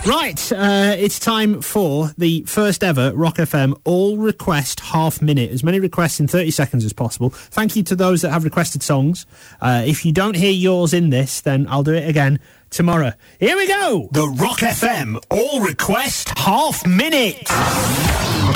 Right, 0.06 0.50
uh, 0.52 0.94
it's 0.98 1.18
time 1.18 1.60
for 1.60 2.10
the 2.16 2.42
first 2.44 2.82
ever 2.82 3.12
Rock 3.14 3.36
FM 3.36 3.78
all 3.84 4.16
request 4.16 4.80
half 4.80 5.20
minute. 5.20 5.50
As 5.50 5.62
many 5.62 5.78
requests 5.78 6.18
in 6.18 6.26
30 6.26 6.50
seconds 6.52 6.84
as 6.86 6.94
possible. 6.94 7.28
Thank 7.30 7.76
you 7.76 7.82
to 7.84 7.94
those 7.94 8.22
that 8.22 8.30
have 8.30 8.44
requested 8.44 8.82
songs. 8.82 9.26
Uh, 9.60 9.82
if 9.86 10.06
you 10.06 10.12
don't 10.12 10.36
hear 10.36 10.52
yours 10.52 10.94
in 10.94 11.10
this, 11.10 11.42
then 11.42 11.66
I'll 11.68 11.82
do 11.82 11.92
it 11.92 12.08
again 12.08 12.40
tomorrow. 12.70 13.12
Here 13.38 13.54
we 13.56 13.68
go! 13.68 14.08
The 14.12 14.26
Rock 14.26 14.60
FM 14.60 15.22
all 15.30 15.60
request 15.60 16.30
half 16.38 16.86
minute. 16.86 17.44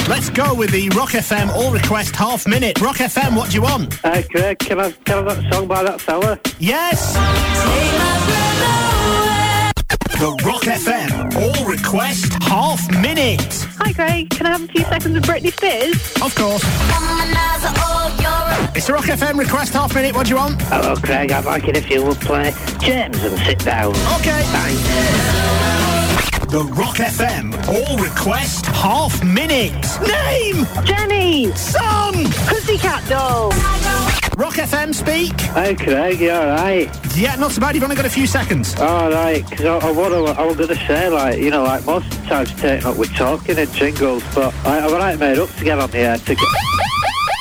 Let's 0.08 0.30
go 0.30 0.54
with 0.54 0.70
the 0.70 0.88
Rock 0.96 1.10
FM 1.10 1.50
all 1.50 1.70
request 1.70 2.16
half 2.16 2.48
minute. 2.48 2.80
Rock 2.80 2.96
FM, 2.96 3.36
what 3.36 3.50
do 3.50 3.56
you 3.56 3.62
want? 3.62 4.02
Uh, 4.02 4.22
Craig, 4.30 4.58
can 4.60 4.80
I, 4.80 4.92
can 4.92 5.18
I 5.28 5.32
have 5.32 5.42
that 5.44 5.52
song 5.52 5.68
by 5.68 5.82
that 5.82 6.00
fella? 6.00 6.40
Yes! 6.58 7.14
The 10.18 10.30
Rock 10.44 10.62
FM 10.62 11.34
all 11.34 11.66
request 11.66 12.32
half 12.44 12.88
minute. 13.02 13.66
Hi, 13.78 13.92
Craig. 13.92 14.30
Can 14.30 14.46
I 14.46 14.50
have 14.52 14.62
a 14.62 14.68
few 14.68 14.82
seconds 14.84 15.16
of 15.16 15.22
Britney 15.24 15.52
Spears? 15.52 15.96
Of 16.22 16.34
course. 16.34 16.62
It's 18.76 18.86
the 18.86 18.92
Rock 18.92 19.04
FM 19.04 19.38
request 19.38 19.72
half 19.72 19.94
minute. 19.94 20.14
What 20.14 20.26
do 20.26 20.30
you 20.30 20.36
want? 20.36 20.62
Hello, 20.62 20.94
Craig. 20.96 21.32
I'd 21.32 21.44
like 21.44 21.66
it 21.68 21.76
if 21.76 21.90
you 21.90 22.04
would 22.04 22.20
play 22.20 22.52
James 22.80 23.22
and 23.24 23.38
sit 23.40 23.58
down. 23.58 23.90
Okay. 24.20 24.42
Thanks. 24.54 24.82
The 26.50 26.62
Rock 26.62 26.96
FM 26.96 27.52
All 27.68 27.96
Request 27.98 28.66
Half 28.66 29.24
Minute. 29.24 29.72
Name! 30.00 30.64
Jenny! 30.84 31.52
Song! 31.56 32.14
Pussycat 32.46 33.06
Doll! 33.08 33.50
Rock 34.36 34.54
FM 34.54 34.92
speak. 34.94 35.40
Hey 35.40 35.74
Craig, 35.76 36.20
you 36.20 36.30
alright? 36.32 37.16
Yeah, 37.16 37.36
not 37.36 37.52
so 37.52 37.60
bad. 37.60 37.74
You've 37.74 37.84
only 37.84 37.94
got 37.96 38.04
a 38.04 38.10
few 38.10 38.26
seconds. 38.26 38.74
Alright, 38.76 39.48
because 39.48 39.64
I, 39.64 39.88
I, 39.88 39.90
what 39.92 40.12
I, 40.12 40.42
I 40.42 40.46
was 40.46 40.56
going 40.56 40.68
to 40.70 40.86
say, 40.86 41.08
like, 41.08 41.38
you 41.38 41.50
know, 41.50 41.62
like 41.62 41.86
most 41.86 42.10
times 42.24 42.52
taking 42.54 42.86
up 42.86 42.96
with 42.96 43.14
talking 43.14 43.56
and 43.58 43.72
jingles, 43.72 44.24
but 44.34 44.52
I, 44.66 44.80
I'm 44.80 44.92
right 44.92 45.18
made 45.18 45.38
up 45.38 45.50
to 45.50 45.64
get 45.64 45.78
on 45.78 45.90
the 45.90 45.98
air 45.98 46.16
to 46.16 46.34
get... 46.34 46.44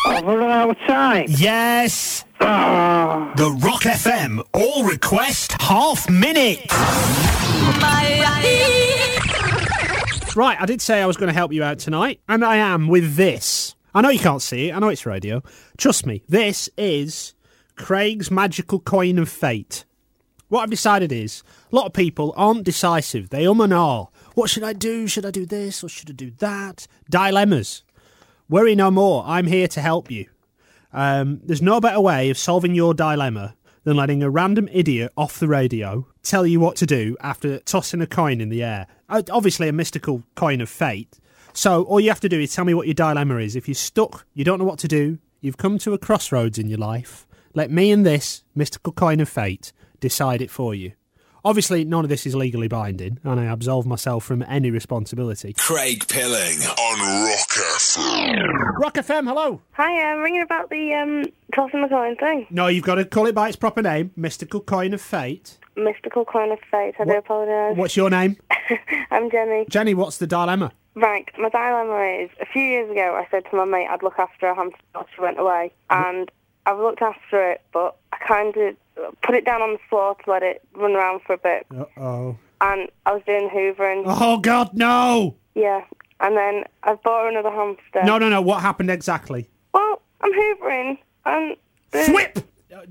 I've 0.05 0.23
run 0.23 0.43
out 0.43 0.69
of 0.69 0.77
time. 0.79 1.25
Yes. 1.29 2.25
Ah. 2.39 3.33
The 3.37 3.49
Rock 3.49 3.83
FM 3.83 4.45
All 4.53 4.83
Request 4.83 5.53
Half 5.59 6.09
Minute. 6.09 6.67
Right, 10.35 10.59
I 10.59 10.65
did 10.65 10.81
say 10.81 11.01
I 11.01 11.05
was 11.05 11.15
going 11.17 11.27
to 11.27 11.33
help 11.33 11.53
you 11.53 11.63
out 11.63 11.79
tonight, 11.79 12.19
and 12.27 12.43
I 12.43 12.57
am 12.57 12.87
with 12.87 13.15
this. 13.15 13.75
I 13.93 14.01
know 14.01 14.09
you 14.09 14.19
can't 14.19 14.41
see 14.41 14.69
it, 14.69 14.75
I 14.75 14.79
know 14.79 14.89
it's 14.89 15.05
radio. 15.05 15.43
Trust 15.77 16.07
me, 16.07 16.23
this 16.27 16.67
is 16.77 17.35
Craig's 17.75 18.31
Magical 18.31 18.79
Coin 18.79 19.19
of 19.19 19.29
Fate. 19.29 19.85
What 20.47 20.61
I've 20.61 20.69
decided 20.71 21.11
is, 21.11 21.43
a 21.71 21.75
lot 21.75 21.85
of 21.85 21.93
people 21.93 22.33
aren't 22.35 22.63
decisive. 22.63 23.29
They 23.29 23.45
um 23.45 23.61
and 23.61 23.73
ah. 23.73 24.05
What 24.33 24.49
should 24.49 24.63
I 24.63 24.73
do? 24.73 25.07
Should 25.07 25.27
I 25.27 25.31
do 25.31 25.45
this 25.45 25.83
or 25.83 25.89
should 25.89 26.09
I 26.09 26.13
do 26.13 26.31
that? 26.39 26.87
Dilemmas. 27.09 27.83
Worry 28.49 28.75
no 28.75 28.89
more. 28.89 29.23
I'm 29.27 29.45
here 29.45 29.67
to 29.67 29.81
help 29.81 30.09
you. 30.09 30.27
Um, 30.91 31.41
there's 31.43 31.61
no 31.61 31.79
better 31.79 32.01
way 32.01 32.29
of 32.29 32.37
solving 32.37 32.73
your 32.75 32.93
dilemma 32.93 33.55
than 33.83 33.97
letting 33.97 34.23
a 34.23 34.29
random 34.29 34.69
idiot 34.71 35.11
off 35.17 35.39
the 35.39 35.47
radio 35.47 36.07
tell 36.23 36.47
you 36.47 36.59
what 36.59 36.75
to 36.77 36.85
do 36.85 37.17
after 37.21 37.59
tossing 37.59 38.01
a 38.01 38.07
coin 38.07 38.41
in 38.41 38.49
the 38.49 38.63
air. 38.63 38.87
Obviously, 39.09 39.67
a 39.67 39.73
mystical 39.73 40.23
coin 40.35 40.61
of 40.61 40.69
fate. 40.69 41.19
So, 41.53 41.83
all 41.83 41.99
you 41.99 42.09
have 42.09 42.19
to 42.21 42.29
do 42.29 42.39
is 42.39 42.53
tell 42.53 42.65
me 42.65 42.73
what 42.73 42.87
your 42.87 42.95
dilemma 42.95 43.37
is. 43.37 43.55
If 43.55 43.67
you're 43.67 43.75
stuck, 43.75 44.25
you 44.33 44.43
don't 44.43 44.57
know 44.57 44.65
what 44.65 44.79
to 44.79 44.87
do, 44.87 45.19
you've 45.39 45.57
come 45.57 45.77
to 45.79 45.93
a 45.93 45.97
crossroads 45.99 46.57
in 46.57 46.67
your 46.67 46.79
life, 46.79 47.27
let 47.53 47.69
me 47.69 47.91
and 47.91 48.03
this 48.03 48.43
mystical 48.55 48.91
coin 48.91 49.19
of 49.19 49.29
fate 49.29 49.71
decide 49.99 50.41
it 50.41 50.49
for 50.49 50.73
you. 50.73 50.93
Obviously, 51.45 51.83
none 51.83 52.05
of 52.05 52.09
this 52.09 52.25
is 52.25 52.33
legally 52.35 52.69
binding, 52.69 53.19
and 53.23 53.37
I 53.39 53.45
absolve 53.45 53.85
myself 53.85 54.23
from 54.23 54.43
any 54.47 54.71
responsibility. 54.71 55.53
Craig 55.53 56.07
Pilling 56.07 56.57
on 56.61 57.25
Rock 57.27 57.49
FM. 57.49 58.79
Rock 58.79 58.93
FM, 58.95 59.27
hello. 59.27 59.61
Hi, 59.73 60.11
I'm 60.11 60.21
ringing 60.21 60.41
about 60.41 60.69
the 60.69 60.93
um, 60.93 61.25
tossing 61.53 61.81
the 61.81 61.89
coin 61.89 62.15
thing. 62.15 62.47
No, 62.49 62.67
you've 62.67 62.85
got 62.85 62.95
to 62.95 63.03
call 63.05 63.27
it 63.27 63.35
by 63.35 63.49
its 63.49 63.57
proper 63.57 63.81
name, 63.81 64.11
mystical 64.15 64.61
coin 64.61 64.93
of 64.93 65.01
fate. 65.01 65.59
Mystical 65.75 66.23
coin 66.23 66.51
of 66.51 66.59
fate. 66.71 66.95
I 66.97 67.03
do 67.03 67.17
apologise. 67.17 67.77
What's 67.77 67.97
your 67.97 68.09
name? 68.09 68.37
I'm 69.11 69.29
Jenny. 69.29 69.65
Jenny, 69.69 69.93
what's 69.93 70.17
the 70.17 70.27
dilemma? 70.27 70.71
Right, 70.95 71.27
my 71.39 71.49
dilemma 71.49 72.23
is 72.23 72.29
a 72.39 72.45
few 72.45 72.61
years 72.61 72.89
ago 72.91 73.15
I 73.15 73.27
said 73.31 73.45
to 73.49 73.55
my 73.55 73.65
mate 73.65 73.87
I'd 73.89 74.03
look 74.03 74.19
after 74.19 74.47
a 74.47 74.55
hamster 74.55 74.77
while 74.91 75.07
she 75.15 75.21
went 75.21 75.39
away, 75.39 75.71
mm-hmm. 75.89 76.19
and 76.19 76.31
I've 76.65 76.77
looked 76.79 77.01
after 77.01 77.51
it, 77.51 77.61
but 77.73 77.95
I 78.11 78.17
kind 78.17 78.55
of 78.55 79.21
put 79.21 79.35
it 79.35 79.43
down 79.43 79.61
on 79.61 79.73
the 79.73 79.79
floor 79.89 80.15
to 80.23 80.31
let 80.31 80.43
it 80.43 80.61
run 80.75 80.91
around 80.91 81.21
for 81.25 81.33
a 81.33 81.37
bit, 81.37 81.65
Uh-oh. 81.75 82.37
and 82.61 82.89
I 83.05 83.11
was 83.11 83.23
doing 83.25 83.49
hoovering. 83.49 84.03
Oh, 84.05 84.37
God, 84.37 84.69
no! 84.73 85.35
Yeah, 85.55 85.83
and 86.19 86.37
then 86.37 86.63
I've 86.83 87.01
bought 87.01 87.23
her 87.23 87.29
another 87.29 87.51
hamster. 87.51 88.03
No, 88.03 88.19
no, 88.19 88.29
no, 88.29 88.41
what 88.41 88.61
happened 88.61 88.91
exactly? 88.91 89.49
Well, 89.73 90.01
I'm 90.21 90.31
hoovering, 90.31 90.97
and 91.25 91.57
the, 91.91 91.99
Thwip! 91.99 92.43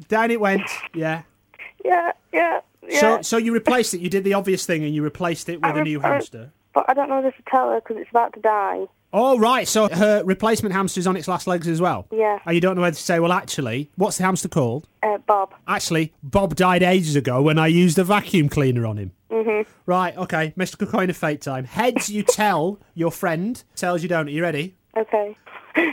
Down 0.08 0.30
it 0.30 0.40
went, 0.40 0.62
yeah. 0.94 1.22
yeah, 1.84 2.12
yeah, 2.32 2.60
yeah. 2.88 3.00
So, 3.00 3.22
so 3.22 3.36
you 3.36 3.52
replaced 3.52 3.94
it. 3.94 4.00
You 4.00 4.08
did 4.08 4.24
the 4.24 4.34
obvious 4.34 4.66
thing, 4.66 4.84
and 4.84 4.92
you 4.94 5.02
replaced 5.04 5.48
it 5.48 5.62
with 5.62 5.76
I 5.76 5.80
a 5.80 5.84
new 5.84 5.98
re- 5.98 6.04
I- 6.04 6.08
hamster. 6.14 6.52
But 6.74 6.86
I 6.88 6.94
don't 6.94 7.08
know 7.08 7.20
this 7.22 7.34
to 7.36 7.42
tell 7.50 7.70
her 7.70 7.80
because 7.80 7.96
it's 7.98 8.10
about 8.10 8.32
to 8.34 8.40
die. 8.40 8.86
Oh, 9.14 9.38
right. 9.38 9.68
So 9.68 9.88
her 9.88 10.24
replacement 10.24 10.74
hamster's 10.74 11.06
on 11.06 11.16
its 11.16 11.28
last 11.28 11.46
legs 11.46 11.68
as 11.68 11.82
well. 11.82 12.06
Yeah. 12.10 12.38
And 12.46 12.54
you 12.54 12.62
don't 12.62 12.76
know 12.76 12.82
whether 12.82 12.96
to 12.96 13.02
say, 13.02 13.20
well, 13.20 13.30
actually, 13.32 13.90
what's 13.96 14.16
the 14.16 14.24
hamster 14.24 14.48
called? 14.48 14.88
Uh, 15.02 15.18
Bob. 15.18 15.52
Actually, 15.68 16.14
Bob 16.22 16.54
died 16.56 16.82
ages 16.82 17.14
ago 17.14 17.42
when 17.42 17.58
I 17.58 17.66
used 17.66 17.98
a 17.98 18.04
vacuum 18.04 18.48
cleaner 18.48 18.86
on 18.86 18.96
him. 18.96 19.12
Mhm. 19.30 19.66
Right. 19.84 20.16
Okay. 20.16 20.54
Mystical 20.56 20.86
coin 20.86 21.10
of 21.10 21.16
fate 21.16 21.42
time. 21.42 21.64
Heads, 21.64 22.08
you 22.08 22.22
tell 22.26 22.78
your 22.94 23.10
friend. 23.10 23.62
Tails, 23.76 24.02
you 24.02 24.08
don't. 24.08 24.28
Are 24.28 24.30
you 24.30 24.42
ready? 24.42 24.76
Okay. 24.96 25.36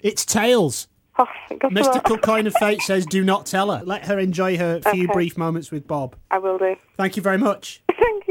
It's 0.00 0.24
tails. 0.24 0.88
Oh, 1.16 1.26
thank 1.48 1.62
God. 1.62 1.72
Mystical 1.72 2.18
coin 2.18 2.48
of 2.48 2.54
fate 2.54 2.82
says, 2.82 3.06
do 3.06 3.22
not 3.22 3.46
tell 3.46 3.70
her. 3.70 3.84
Let 3.84 4.06
her 4.06 4.18
enjoy 4.18 4.56
her 4.58 4.80
few 4.80 5.04
Okay. 5.04 5.12
brief 5.12 5.38
moments 5.38 5.70
with 5.70 5.86
Bob. 5.86 6.16
I 6.32 6.38
will 6.38 6.58
do. 6.58 6.74
Thank 6.96 7.16
you 7.16 7.22
very 7.22 7.38
much. 7.38 7.80
Thank. 7.96 8.23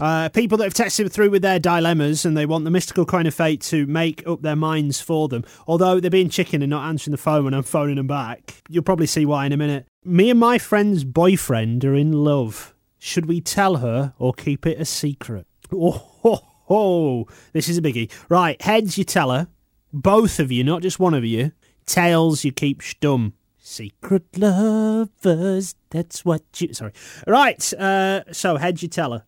Uh, 0.00 0.30
people 0.30 0.56
that 0.56 0.64
have 0.64 0.74
texted 0.74 1.12
through 1.12 1.28
with 1.28 1.42
their 1.42 1.58
dilemmas 1.58 2.24
and 2.24 2.34
they 2.34 2.46
want 2.46 2.64
the 2.64 2.70
mystical 2.70 3.04
coin 3.04 3.26
of 3.26 3.34
fate 3.34 3.60
to 3.60 3.86
make 3.86 4.26
up 4.26 4.40
their 4.40 4.56
minds 4.56 5.00
for 5.00 5.28
them. 5.28 5.44
Although 5.66 6.00
they're 6.00 6.10
being 6.10 6.30
chicken 6.30 6.62
and 6.62 6.70
not 6.70 6.88
answering 6.88 7.12
the 7.12 7.18
phone 7.18 7.44
when 7.44 7.52
I'm 7.54 7.62
phoning 7.62 7.96
them 7.96 8.06
back. 8.06 8.62
You'll 8.68 8.82
probably 8.82 9.06
see 9.06 9.26
why 9.26 9.44
in 9.44 9.52
a 9.52 9.58
minute. 9.58 9.86
Me 10.02 10.30
and 10.30 10.40
my 10.40 10.56
friend's 10.56 11.04
boyfriend 11.04 11.84
are 11.84 11.94
in 11.94 12.12
love. 12.12 12.74
Should 12.98 13.26
we 13.26 13.40
tell 13.42 13.76
her 13.76 14.14
or 14.18 14.32
keep 14.32 14.66
it 14.66 14.80
a 14.80 14.84
secret? 14.84 15.46
Oh, 15.72 15.92
ho, 15.92 16.40
ho. 16.64 17.28
this 17.52 17.68
is 17.68 17.78
a 17.78 17.82
biggie. 17.82 18.10
Right, 18.28 18.60
heads, 18.60 18.98
you 18.98 19.04
tell 19.04 19.30
her. 19.30 19.46
Both 19.92 20.40
of 20.40 20.50
you, 20.50 20.64
not 20.64 20.82
just 20.82 20.98
one 20.98 21.14
of 21.14 21.24
you. 21.24 21.52
Tails, 21.86 22.44
you 22.44 22.50
keep 22.50 22.80
stum. 22.80 23.34
Secret 23.58 24.24
lovers, 24.36 25.76
that's 25.90 26.24
what 26.24 26.42
you. 26.60 26.72
Sorry. 26.74 26.92
Right, 27.24 27.72
uh, 27.74 28.32
so 28.32 28.56
heads, 28.56 28.82
you 28.82 28.88
tell 28.88 29.12
her. 29.12 29.24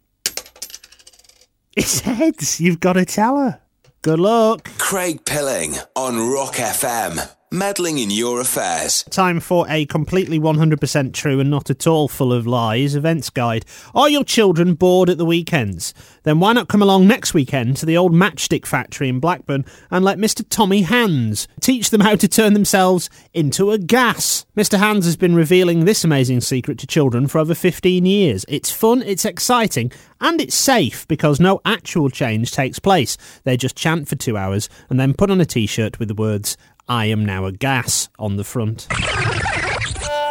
It's 1.77 2.01
heads. 2.01 2.61
You've 2.61 2.81
got 2.81 2.95
to 2.95 3.05
tell 3.05 3.37
her. 3.39 3.61
Good 4.03 4.21
luck. 4.21 4.69
Craig 4.79 5.25
Pilling 5.25 5.77
on 5.97 6.19
Rock 6.33 6.57
FM. 6.57 7.31
Meddling 7.53 7.99
in 7.99 8.11
your 8.11 8.41
affairs. 8.41 9.03
Time 9.11 9.39
for 9.39 9.67
a 9.69 9.85
completely 9.85 10.41
100% 10.41 11.13
true 11.13 11.39
and 11.39 11.51
not 11.51 11.69
at 11.69 11.87
all 11.87 12.09
full 12.09 12.33
of 12.33 12.47
lies 12.47 12.95
events 12.95 13.29
guide. 13.29 13.67
Are 13.95 14.09
your 14.09 14.25
children 14.25 14.73
bored 14.73 15.11
at 15.11 15.19
the 15.19 15.27
weekends? 15.27 15.93
Then 16.23 16.41
why 16.41 16.55
not 16.55 16.69
come 16.69 16.81
along 16.81 17.07
next 17.07 17.35
weekend 17.35 17.77
to 17.77 17.85
the 17.85 17.99
old 17.99 18.15
matchstick 18.15 18.65
factory 18.65 19.11
in 19.11 19.21
Blackburn 19.21 19.67
and 19.91 20.03
let 20.03 20.17
Mr. 20.17 20.43
Tommy 20.49 20.81
Hands 20.81 21.47
teach 21.61 21.91
them 21.91 22.01
how 22.01 22.15
to 22.15 22.27
turn 22.27 22.55
themselves 22.55 23.11
into 23.35 23.71
a 23.71 23.77
gas? 23.77 24.47
Mr. 24.57 24.79
Hands 24.79 25.05
has 25.05 25.19
been 25.19 25.35
revealing 25.35 25.85
this 25.85 26.05
amazing 26.05 26.41
secret 26.41 26.79
to 26.79 26.87
children 26.87 27.29
for 27.29 27.39
over 27.39 27.55
15 27.55 28.07
years. 28.07 28.47
It's 28.49 28.71
fun, 28.71 29.03
it's 29.03 29.27
exciting, 29.27 29.93
and 30.23 30.41
it's 30.41 30.55
safe 30.55 31.07
because 31.09 31.41
no 31.41 31.61
actual 31.65 32.09
change 32.09 32.53
takes 32.53 32.79
place. 32.79 33.19
They 33.45 33.57
just 33.59 33.77
chant 33.77 34.09
for 34.09 34.17
two 34.17 34.39
hours 34.39 34.71
and 34.89 34.99
then 34.99 35.13
put 35.13 35.31
on 35.31 35.41
a 35.41 35.45
t 35.45 35.67
shirt 35.67 35.99
with 35.99 36.09
the 36.09 36.15
words, 36.15 36.57
I 36.89 37.07
am 37.07 37.25
now 37.25 37.47
a 37.47 37.53
gas 37.53 38.09
on 38.19 38.37
the 38.37 38.45
front. 38.45 38.87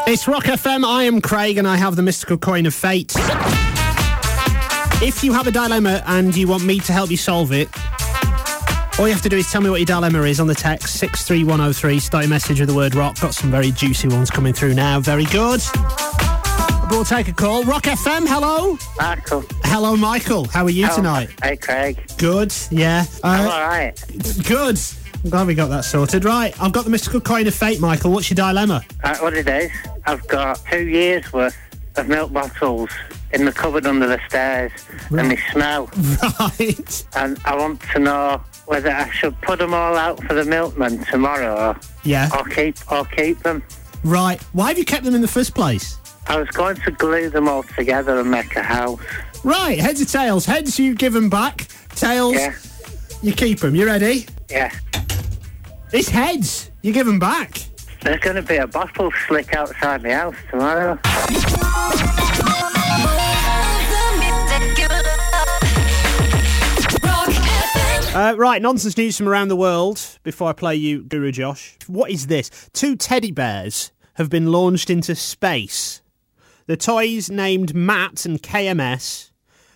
It's 0.08 0.28
Rock 0.28 0.44
FM. 0.46 0.84
I 0.86 1.04
am 1.04 1.22
Craig 1.22 1.58
and 1.58 1.68
I 1.68 1.78
have 1.78 1.96
the 1.96 2.02
mystical 2.02 2.38
coin 2.38 2.66
of 2.66 2.74
fate. 2.74 3.14
If 5.04 5.24
you 5.24 5.34
have 5.34 5.48
a 5.48 5.52
dilemma 5.52 6.04
and 6.06 6.36
you 6.36 6.48
want 6.48 6.64
me 6.64 6.80
to 6.82 6.94
help 6.94 7.10
you 7.10 7.18
solve 7.18 7.52
it, 7.52 7.70
all 9.00 9.08
you 9.08 9.14
have 9.14 9.24
to 9.24 9.30
do 9.30 9.38
is 9.38 9.50
tell 9.52 9.62
me 9.62 9.70
what 9.70 9.78
your 9.80 9.86
dilemma 9.86 10.22
is 10.24 10.40
on 10.40 10.48
the 10.48 10.54
text 10.56 11.00
63103. 11.00 12.00
Start 12.00 12.24
your 12.26 12.30
message 12.30 12.60
with 12.60 12.70
the 12.70 12.76
word 12.76 12.94
rock. 12.94 13.20
Got 13.20 13.34
some 13.34 13.50
very 13.50 13.72
juicy 13.72 14.08
ones 14.10 14.30
coming 14.30 14.54
through 14.54 14.74
now. 14.76 15.00
Very 15.00 15.26
good. 15.26 15.62
We'll 16.92 17.06
take 17.06 17.30
a 17.30 17.34
call. 17.34 17.64
Rock 17.64 17.84
FM, 17.84 18.28
hello. 18.28 18.78
Michael. 19.00 19.44
Hello, 19.64 19.96
Michael. 19.96 20.46
How 20.46 20.66
are 20.66 20.70
you 20.70 20.88
Oh, 20.92 20.96
tonight? 20.96 21.30
Hey, 21.42 21.56
Craig. 21.56 21.98
Good, 22.18 22.54
yeah. 22.70 23.06
I'm 23.24 23.48
Uh, 23.48 23.52
alright. 23.52 24.04
good. 24.46 24.78
I'm 25.24 25.30
glad 25.30 25.48
we 25.48 25.54
got 25.56 25.68
that 25.70 25.86
sorted. 25.86 26.26
Right, 26.26 26.60
I've 26.62 26.72
got 26.72 26.84
the 26.84 26.90
mystical 26.90 27.22
coin 27.22 27.46
of 27.48 27.54
fate, 27.54 27.80
Michael. 27.80 28.12
What's 28.12 28.30
your 28.30 28.36
dilemma? 28.36 28.84
Uh, 29.04 29.18
what 29.18 29.34
it 29.36 29.48
is, 29.48 29.72
I've 30.06 30.28
got 30.28 30.60
two 30.70 30.88
years' 30.88 31.32
worth 31.32 31.56
of 31.96 32.08
milk 32.08 32.34
bottles 32.34 32.90
in 33.34 33.46
the 33.46 33.52
cupboard 33.52 33.86
under 33.86 34.08
the 34.08 34.20
stairs, 34.28 34.72
and 35.12 35.30
they 35.32 35.38
smell. 35.52 35.90
Right. 36.40 37.06
And 37.16 37.40
I 37.46 37.56
want 37.56 37.82
to 37.94 38.00
know 38.00 38.42
whether 38.66 38.90
I 38.90 39.10
should 39.12 39.40
put 39.42 39.60
them 39.60 39.74
all 39.76 39.96
out 39.96 40.24
for 40.24 40.34
the 40.34 40.44
milkman 40.46 41.04
tomorrow, 41.06 41.78
Yeah. 42.04 42.30
or 42.38 42.44
keep 42.46 42.76
or 42.92 43.06
keep 43.06 43.40
them. 43.44 43.62
Right. 44.04 44.42
Why 44.54 44.70
have 44.70 44.80
you 44.80 44.86
kept 44.86 45.04
them 45.04 45.14
in 45.14 45.22
the 45.22 45.28
first 45.28 45.54
place? 45.54 45.98
I 46.28 46.38
was 46.40 46.48
going 46.50 46.78
to 46.78 46.92
glue 46.92 47.30
them 47.30 47.48
all 47.48 47.62
together 47.64 48.20
and 48.20 48.32
make 48.32 48.56
a 48.56 48.64
house. 48.64 49.00
Right. 49.44 49.80
Heads 49.80 50.02
or 50.02 50.06
tails? 50.06 50.46
Heads, 50.46 50.80
you 50.80 50.96
give 50.96 51.14
them 51.14 51.30
back. 51.30 51.68
Tails, 51.90 52.34
Yeah, 52.36 52.56
you 53.22 53.34
keep 53.34 53.60
them. 53.60 53.76
You 53.76 53.86
ready? 53.86 54.26
yeah. 54.50 54.72
It's 55.94 56.08
heads. 56.08 56.72
You 56.84 56.94
give 56.94 57.06
them 57.06 57.20
back. 57.20 57.64
There's 58.02 58.20
going 58.22 58.38
to 58.38 58.42
be 58.42 58.56
a 58.56 58.66
bottle 58.66 59.12
slick 59.28 59.54
outside 59.54 60.02
the 60.02 60.16
house 60.16 60.36
tomorrow. 60.50 60.98
Uh, 68.14 68.36
right, 68.38 68.62
nonsense 68.62 68.98
news 68.98 69.18
from 69.18 69.28
around 69.28 69.50
the 69.50 69.56
world 69.58 70.20
before 70.24 70.50
I 70.50 70.54
play 70.54 70.76
you 70.76 71.04
Guru 71.04 71.32
Josh. 71.32 71.78
What 71.88 72.10
is 72.10 72.28
this? 72.28 72.70
Two 72.72 72.96
teddy 72.96 73.32
bears 73.32 73.92
have 74.14 74.30
been 74.30 74.52
launched 74.52 74.90
into 74.90 75.14
space. 75.14 76.02
The 76.68 76.78
toys 76.78 77.30
named 77.30 77.76
Matt 77.76 78.26
and 78.26 78.42
KMS 78.42 79.32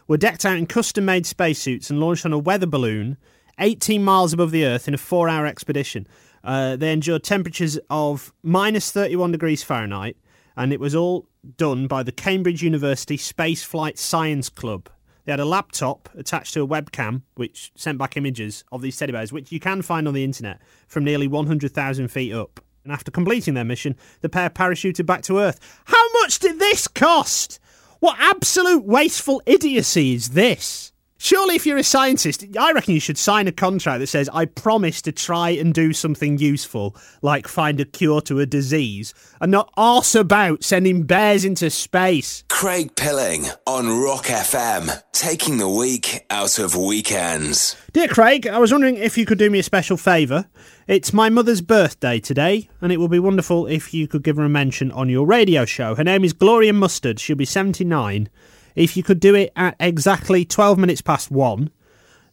were 0.08 0.18
decked 0.18 0.46
out 0.46 0.58
in 0.58 0.66
custom 0.66 1.04
made 1.04 1.26
spacesuits 1.26 1.90
and 1.90 2.00
launched 2.00 2.26
on 2.26 2.32
a 2.32 2.38
weather 2.38 2.68
balloon 2.68 3.18
18 3.60 4.04
miles 4.04 4.34
above 4.34 4.52
the 4.52 4.66
Earth 4.66 4.88
in 4.88 4.94
a 4.94 4.98
four 4.98 5.30
hour 5.30 5.46
expedition. 5.46 6.08
Uh, 6.44 6.76
they 6.76 6.92
endured 6.92 7.24
temperatures 7.24 7.80
of 7.90 8.34
minus 8.44 8.92
31 8.92 9.32
degrees 9.32 9.64
Fahrenheit, 9.64 10.18
and 10.56 10.72
it 10.72 10.80
was 10.80 10.96
all 10.96 11.28
done 11.58 11.88
by 11.88 12.04
the 12.04 12.12
Cambridge 12.12 12.62
University 12.62 13.18
Space 13.18 13.64
Flight 13.64 13.98
Science 13.98 14.50
Club. 14.50 14.90
They 15.26 15.32
had 15.32 15.40
a 15.40 15.46
laptop 15.46 16.08
attached 16.16 16.54
to 16.54 16.62
a 16.62 16.68
webcam, 16.68 17.24
which 17.34 17.72
sent 17.76 17.98
back 17.98 18.16
images 18.16 18.64
of 18.72 18.84
these 18.84 18.96
teddy 18.96 19.12
bears, 19.12 19.34
which 19.34 19.52
you 19.52 19.60
can 19.60 19.82
find 19.82 20.08
on 20.08 20.14
the 20.14 20.24
internet 20.24 20.62
from 20.88 21.04
nearly 21.04 21.28
100,000 21.28 22.08
feet 22.10 22.32
up. 22.32 22.60
And 22.84 22.94
after 22.94 23.10
completing 23.10 23.56
their 23.56 23.64
mission, 23.64 23.96
the 24.22 24.30
pair 24.30 24.52
parachuted 24.52 25.08
back 25.08 25.24
to 25.24 25.40
Earth. 25.40 25.60
How 25.86 26.12
much 26.22 26.38
did 26.38 26.60
this 26.60 26.88
cost? 26.88 27.60
What 28.00 28.18
absolute 28.20 28.86
wasteful 28.86 29.42
idiocy 29.48 30.14
is 30.14 30.30
this? 30.30 30.94
Surely, 31.18 31.56
if 31.56 31.66
you're 31.66 31.78
a 31.78 31.84
scientist, 31.84 32.44
I 32.60 32.74
reckon 32.74 32.94
you 32.94 33.00
should 33.00 33.18
sign 33.18 33.48
a 33.48 33.52
contract 33.52 34.02
that 34.02 34.08
says, 34.08 34.30
I 34.34 34.46
promise 34.46 35.02
to 35.04 35.14
try 35.14 35.52
and 35.52 35.74
do 35.74 35.94
something 35.94 36.38
useful, 36.38 36.96
like 37.22 37.48
find 37.48 37.80
a 37.80 37.86
cure 37.86 38.20
to 38.22 38.42
a 38.42 38.46
disease, 38.46 39.14
and 39.40 39.50
not 39.50 39.72
arse 39.78 40.14
about 40.14 40.64
sending 40.64 41.04
bears 41.04 41.46
into 41.46 41.70
space. 41.70 42.44
Craig 42.50 42.96
Pilling 42.98 43.46
on 43.66 43.88
Rock 44.04 44.26
FM, 44.26 45.02
taking 45.14 45.58
the 45.58 45.70
week 45.70 46.26
out 46.30 46.60
of 46.60 46.76
weekends. 46.76 47.78
Dear 47.94 48.10
Craig, 48.10 48.46
I 48.46 48.60
was 48.60 48.74
wondering 48.74 48.98
if 48.98 49.18
you 49.18 49.26
could 49.26 49.40
do 49.40 49.50
me 49.50 49.60
a 49.60 49.64
special 49.64 49.96
favour. 49.96 50.46
It's 50.86 51.14
my 51.14 51.30
mother's 51.30 51.62
birthday 51.62 52.20
today, 52.20 52.70
and 52.82 52.92
it 52.92 53.00
would 53.00 53.10
be 53.10 53.20
wonderful 53.20 53.68
if 53.68 53.94
you 53.94 54.10
could 54.10 54.22
give 54.22 54.36
her 54.36 54.44
a 54.44 54.50
mention 54.50 54.92
on 54.92 55.08
your 55.08 55.26
radio 55.26 55.64
show. 55.64 55.96
Her 55.96 56.04
name 56.04 56.26
is 56.26 56.34
Gloria 56.34 56.74
Mustard. 56.74 57.22
She'll 57.22 57.38
be 57.38 57.46
79. 57.46 58.30
If 58.76 58.98
you 58.98 59.04
could 59.04 59.20
do 59.20 59.36
it 59.36 59.52
at 59.56 59.76
exactly 59.80 60.46
12 60.46 60.78
minutes 60.78 61.02
past 61.02 61.32
one, 61.32 61.72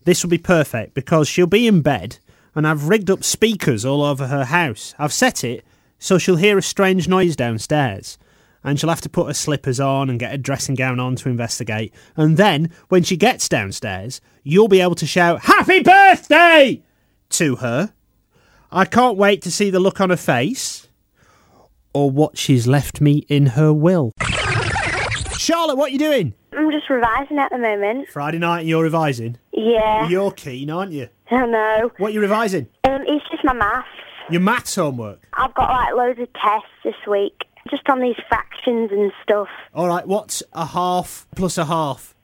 this 0.04 0.22
will 0.22 0.30
be 0.30 0.38
perfect 0.38 0.94
because 0.94 1.28
she'll 1.28 1.46
be 1.46 1.66
in 1.66 1.80
bed 1.80 2.18
and 2.54 2.66
I've 2.66 2.88
rigged 2.88 3.10
up 3.10 3.24
speakers 3.24 3.84
all 3.84 4.02
over 4.02 4.26
her 4.26 4.44
house. 4.46 4.94
I've 4.98 5.12
set 5.12 5.44
it 5.44 5.64
so 5.98 6.18
she'll 6.18 6.36
hear 6.36 6.58
a 6.58 6.62
strange 6.62 7.08
noise 7.08 7.36
downstairs 7.36 8.18
and 8.64 8.78
she'll 8.78 8.90
have 8.90 9.00
to 9.02 9.08
put 9.08 9.28
her 9.28 9.34
slippers 9.34 9.80
on 9.80 10.10
and 10.10 10.18
get 10.18 10.32
her 10.32 10.36
dressing 10.36 10.74
gown 10.74 11.00
on 11.00 11.16
to 11.16 11.28
investigate. 11.28 11.92
And 12.16 12.36
then, 12.36 12.70
when 12.88 13.02
she 13.02 13.16
gets 13.16 13.48
downstairs, 13.48 14.20
you'll 14.44 14.68
be 14.68 14.80
able 14.80 14.94
to 14.96 15.06
shout, 15.06 15.42
Happy 15.42 15.80
birthday! 15.80 16.82
to 17.30 17.56
her. 17.56 17.92
I 18.70 18.84
can't 18.84 19.16
wait 19.16 19.42
to 19.42 19.50
see 19.50 19.70
the 19.70 19.80
look 19.80 20.00
on 20.00 20.10
her 20.10 20.16
face 20.16 20.86
or 21.92 22.10
what 22.10 22.38
she's 22.38 22.66
left 22.66 23.00
me 23.00 23.24
in 23.28 23.46
her 23.46 23.72
will. 23.72 24.12
Charlotte, 25.42 25.74
what 25.76 25.88
are 25.88 25.92
you 25.92 25.98
doing? 25.98 26.34
I'm 26.56 26.70
just 26.70 26.88
revising 26.88 27.36
at 27.36 27.50
the 27.50 27.58
moment. 27.58 28.08
Friday 28.10 28.38
night 28.38 28.60
and 28.60 28.68
you're 28.68 28.84
revising. 28.84 29.38
Yeah. 29.52 30.08
You're 30.08 30.30
keen, 30.30 30.70
aren't 30.70 30.92
you? 30.92 31.08
I 31.32 31.46
know. 31.46 31.90
What 31.98 32.10
are 32.10 32.14
you 32.14 32.20
revising? 32.20 32.68
Um, 32.84 33.02
it's 33.08 33.28
just 33.28 33.42
my 33.44 33.52
maths. 33.52 33.88
Your 34.30 34.40
maths 34.40 34.76
homework. 34.76 35.26
I've 35.32 35.52
got 35.54 35.68
like 35.68 35.94
loads 35.94 36.20
of 36.20 36.32
tests 36.34 36.68
this 36.84 36.94
week, 37.10 37.42
just 37.68 37.88
on 37.88 38.00
these 38.00 38.14
fractions 38.28 38.92
and 38.92 39.10
stuff. 39.24 39.48
All 39.74 39.88
right, 39.88 40.06
what's 40.06 40.44
a 40.52 40.64
half 40.64 41.26
plus 41.34 41.58
a 41.58 41.64
half? 41.64 42.14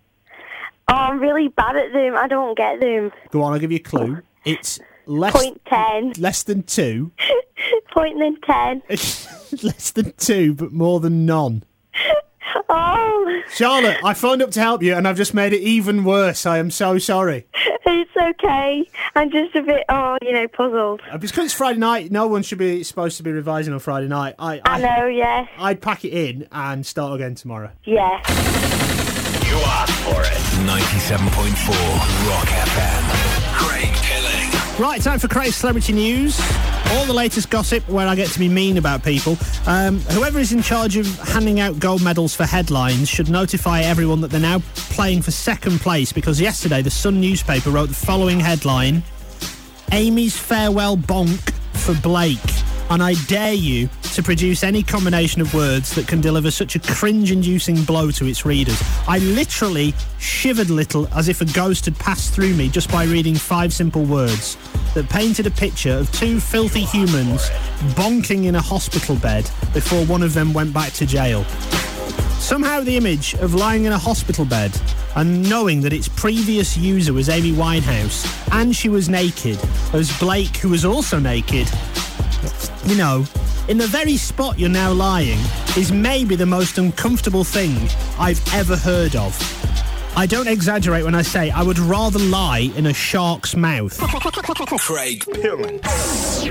Oh, 0.87 0.94
I'm 0.94 1.18
really 1.18 1.48
bad 1.48 1.75
at 1.75 1.92
them. 1.92 2.16
I 2.16 2.28
don't 2.28 2.56
get 2.56 2.78
them. 2.78 3.10
Go 3.32 3.42
on, 3.42 3.52
I'll 3.52 3.58
give 3.58 3.72
you 3.72 3.78
a 3.78 3.80
clue. 3.80 4.22
It's 4.44 4.78
less 5.06 5.32
Point 5.32 5.60
ten. 5.66 6.12
less 6.18 6.44
than 6.44 6.62
two. 6.62 7.10
Point 7.92 8.16
then 8.20 8.37
ten. 8.46 8.80
less 8.88 9.90
than 9.90 10.12
two, 10.12 10.54
but 10.54 10.72
more 10.72 11.00
than 11.00 11.26
none. 11.26 11.64
Oh, 12.70 13.42
Charlotte, 13.50 13.96
I 14.04 14.12
phoned 14.14 14.42
up 14.42 14.50
to 14.52 14.60
help 14.60 14.82
you 14.82 14.94
and 14.94 15.08
I've 15.08 15.16
just 15.16 15.32
made 15.32 15.52
it 15.52 15.60
even 15.62 16.04
worse. 16.04 16.44
I 16.46 16.58
am 16.58 16.70
so 16.70 16.98
sorry. 16.98 17.46
it's 17.54 18.10
okay. 18.16 18.87
I'm 19.16 19.30
just 19.30 19.54
a 19.54 19.62
bit, 19.62 19.84
oh, 19.88 20.18
you 20.22 20.32
know, 20.32 20.46
puzzled. 20.48 21.00
Uh, 21.10 21.16
Because 21.18 21.46
it's 21.46 21.54
Friday 21.54 21.78
night, 21.78 22.10
no 22.12 22.26
one 22.26 22.42
should 22.42 22.58
be 22.58 22.82
supposed 22.84 23.16
to 23.16 23.22
be 23.22 23.32
revising 23.32 23.72
on 23.72 23.78
Friday 23.80 24.08
night. 24.08 24.34
I, 24.38 24.60
I 24.64 24.80
know, 24.80 25.06
yeah, 25.06 25.46
I'd 25.58 25.80
pack 25.80 26.04
it 26.04 26.12
in 26.12 26.46
and 26.52 26.84
start 26.84 27.14
again 27.14 27.34
tomorrow. 27.34 27.70
yeah. 27.84 28.18
You 29.48 29.56
asked 29.64 29.94
for 30.04 30.20
it. 30.20 30.38
97.4 30.68 32.28
Rock 32.28 32.49
FM. 32.49 33.07
Right, 34.78 35.02
time 35.02 35.19
for 35.19 35.26
Craig's 35.26 35.56
Celebrity 35.56 35.93
News. 35.93 36.41
All 36.93 37.04
the 37.04 37.12
latest 37.12 37.50
gossip 37.50 37.88
where 37.88 38.06
I 38.06 38.14
get 38.14 38.28
to 38.28 38.38
be 38.38 38.49
mean 38.49 38.78
about 38.78 39.02
people. 39.02 39.36
Um, 39.67 39.99
whoever 40.02 40.38
is 40.38 40.52
in 40.52 40.62
charge 40.62 40.97
of 40.97 41.06
handing 41.19 41.58
out 41.58 41.80
gold 41.80 42.00
medals 42.00 42.32
for 42.32 42.45
headlines 42.45 43.08
should 43.08 43.28
notify 43.28 43.80
everyone 43.80 44.21
that 44.21 44.30
they're 44.30 44.38
now 44.38 44.60
playing 44.76 45.23
for 45.23 45.32
second 45.32 45.80
place 45.80 46.12
because 46.12 46.41
yesterday 46.41 46.80
the 46.80 46.91
Sun 46.91 47.21
newspaper 47.21 47.71
wrote 47.71 47.88
the 47.88 47.95
following 47.95 48.38
headline 48.38 49.02
Amy's 49.91 50.38
farewell 50.38 50.97
bonk 50.97 51.52
for 51.73 51.95
Blake. 52.00 52.38
And 52.88 53.02
I 53.02 53.14
dare 53.26 53.54
you 53.54 53.88
to 54.14 54.23
produce 54.23 54.62
any 54.62 54.82
combination 54.82 55.40
of 55.40 55.52
words 55.54 55.94
that 55.94 56.06
can 56.08 56.21
deliver 56.21 56.50
such 56.50 56.76
a 56.76 56.80
cringe 56.80 57.32
inducing 57.32 57.82
blow 57.84 58.10
to 58.10 58.26
its 58.26 58.44
readers. 58.44 58.80
I 59.06 59.18
literally 59.18 59.94
shivered 60.18 60.71
a 60.71 60.73
little 60.73 61.06
as 61.14 61.28
if 61.28 61.40
a 61.40 61.44
ghost 61.44 61.84
had 61.84 61.99
passed 61.99 62.34
through 62.34 62.54
me 62.54 62.68
just 62.68 62.90
by 62.90 63.04
reading 63.04 63.34
five 63.34 63.73
simple 63.73 64.04
words 64.04 64.56
that 64.94 65.08
painted 65.08 65.47
a 65.47 65.50
picture 65.50 65.92
of 65.92 66.10
two 66.12 66.40
filthy 66.40 66.80
humans 66.80 67.49
bonking 67.94 68.47
in 68.47 68.54
a 68.54 68.62
hospital 68.62 69.16
bed 69.16 69.44
before 69.73 70.04
one 70.06 70.23
of 70.23 70.34
them 70.34 70.52
went 70.52 70.73
back 70.73 70.92
to 70.92 71.06
jail. 71.06 71.44
Somehow 72.38 72.80
the 72.80 72.97
image 72.97 73.34
of 73.34 73.54
lying 73.54 73.84
in 73.84 73.92
a 73.92 73.99
hospital 73.99 74.44
bed 74.44 74.73
and 75.16 75.49
knowing 75.49 75.80
that 75.82 75.92
its 75.92 76.08
previous 76.08 76.76
user 76.76 77.12
was 77.12 77.28
Amy 77.28 77.52
Winehouse 77.52 78.25
and 78.52 78.75
she 78.75 78.88
was 78.88 79.08
naked, 79.08 79.58
as 79.92 80.16
Blake, 80.18 80.56
who 80.56 80.68
was 80.68 80.84
also 80.84 81.18
naked, 81.18 81.68
you 82.86 82.97
know, 82.97 83.26
in 83.69 83.78
the 83.78 83.87
very 83.87 84.17
spot 84.17 84.59
you're 84.59 84.69
now 84.69 84.93
lying, 84.93 85.39
is 85.76 85.93
maybe 85.93 86.35
the 86.35 86.47
most 86.47 86.78
uncomfortable 86.78 87.45
thing 87.45 87.76
I've 88.19 88.43
ever 88.54 88.76
heard 88.76 89.15
of. 89.15 89.37
I 90.17 90.26
don't 90.26 90.49
exaggerate 90.49 91.04
when 91.04 91.15
I 91.15 91.23
say 91.23 91.50
I 91.50 91.63
would 91.63 91.78
rather 91.78 92.19
lie 92.19 92.73
in 92.75 92.87
a 92.87 92.95
shark's 92.95 93.54
mouth. 93.54 93.97
Craig 94.78 95.25
Pilling. 95.33 95.81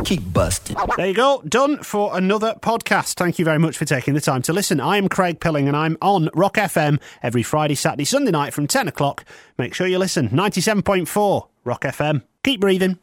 Keep 0.06 0.32
busting. 0.32 0.78
There 0.96 1.08
you 1.08 1.14
go, 1.14 1.42
done 1.42 1.84
for 1.84 2.16
another 2.16 2.54
podcast. 2.62 3.16
Thank 3.16 3.40
you 3.40 3.46
very 3.46 3.60
much 3.60 3.78
for 3.78 3.84
taking 3.84 4.14
the 4.14 4.22
time 4.22 4.42
to 4.44 4.54
listen. 4.54 4.80
I 4.80 4.98
am 4.98 5.10
Craig 5.10 5.42
Pilling 5.42 5.68
and 5.68 5.76
I'm 5.76 5.98
on 6.02 6.30
Rock 6.34 6.56
FM 6.56 7.02
every 7.22 7.44
Friday, 7.44 7.76
Saturday, 7.76 8.06
Sunday 8.06 8.32
night 8.32 8.54
from 8.54 8.68
10 8.68 8.88
o'clock. 8.88 9.26
Make 9.58 9.74
sure 9.74 9.88
you 9.88 9.98
listen. 9.98 10.30
97.4 10.30 11.48
Rock 11.66 11.82
FM. 11.82 12.22
Keep 12.44 12.62
breathing. 12.62 13.00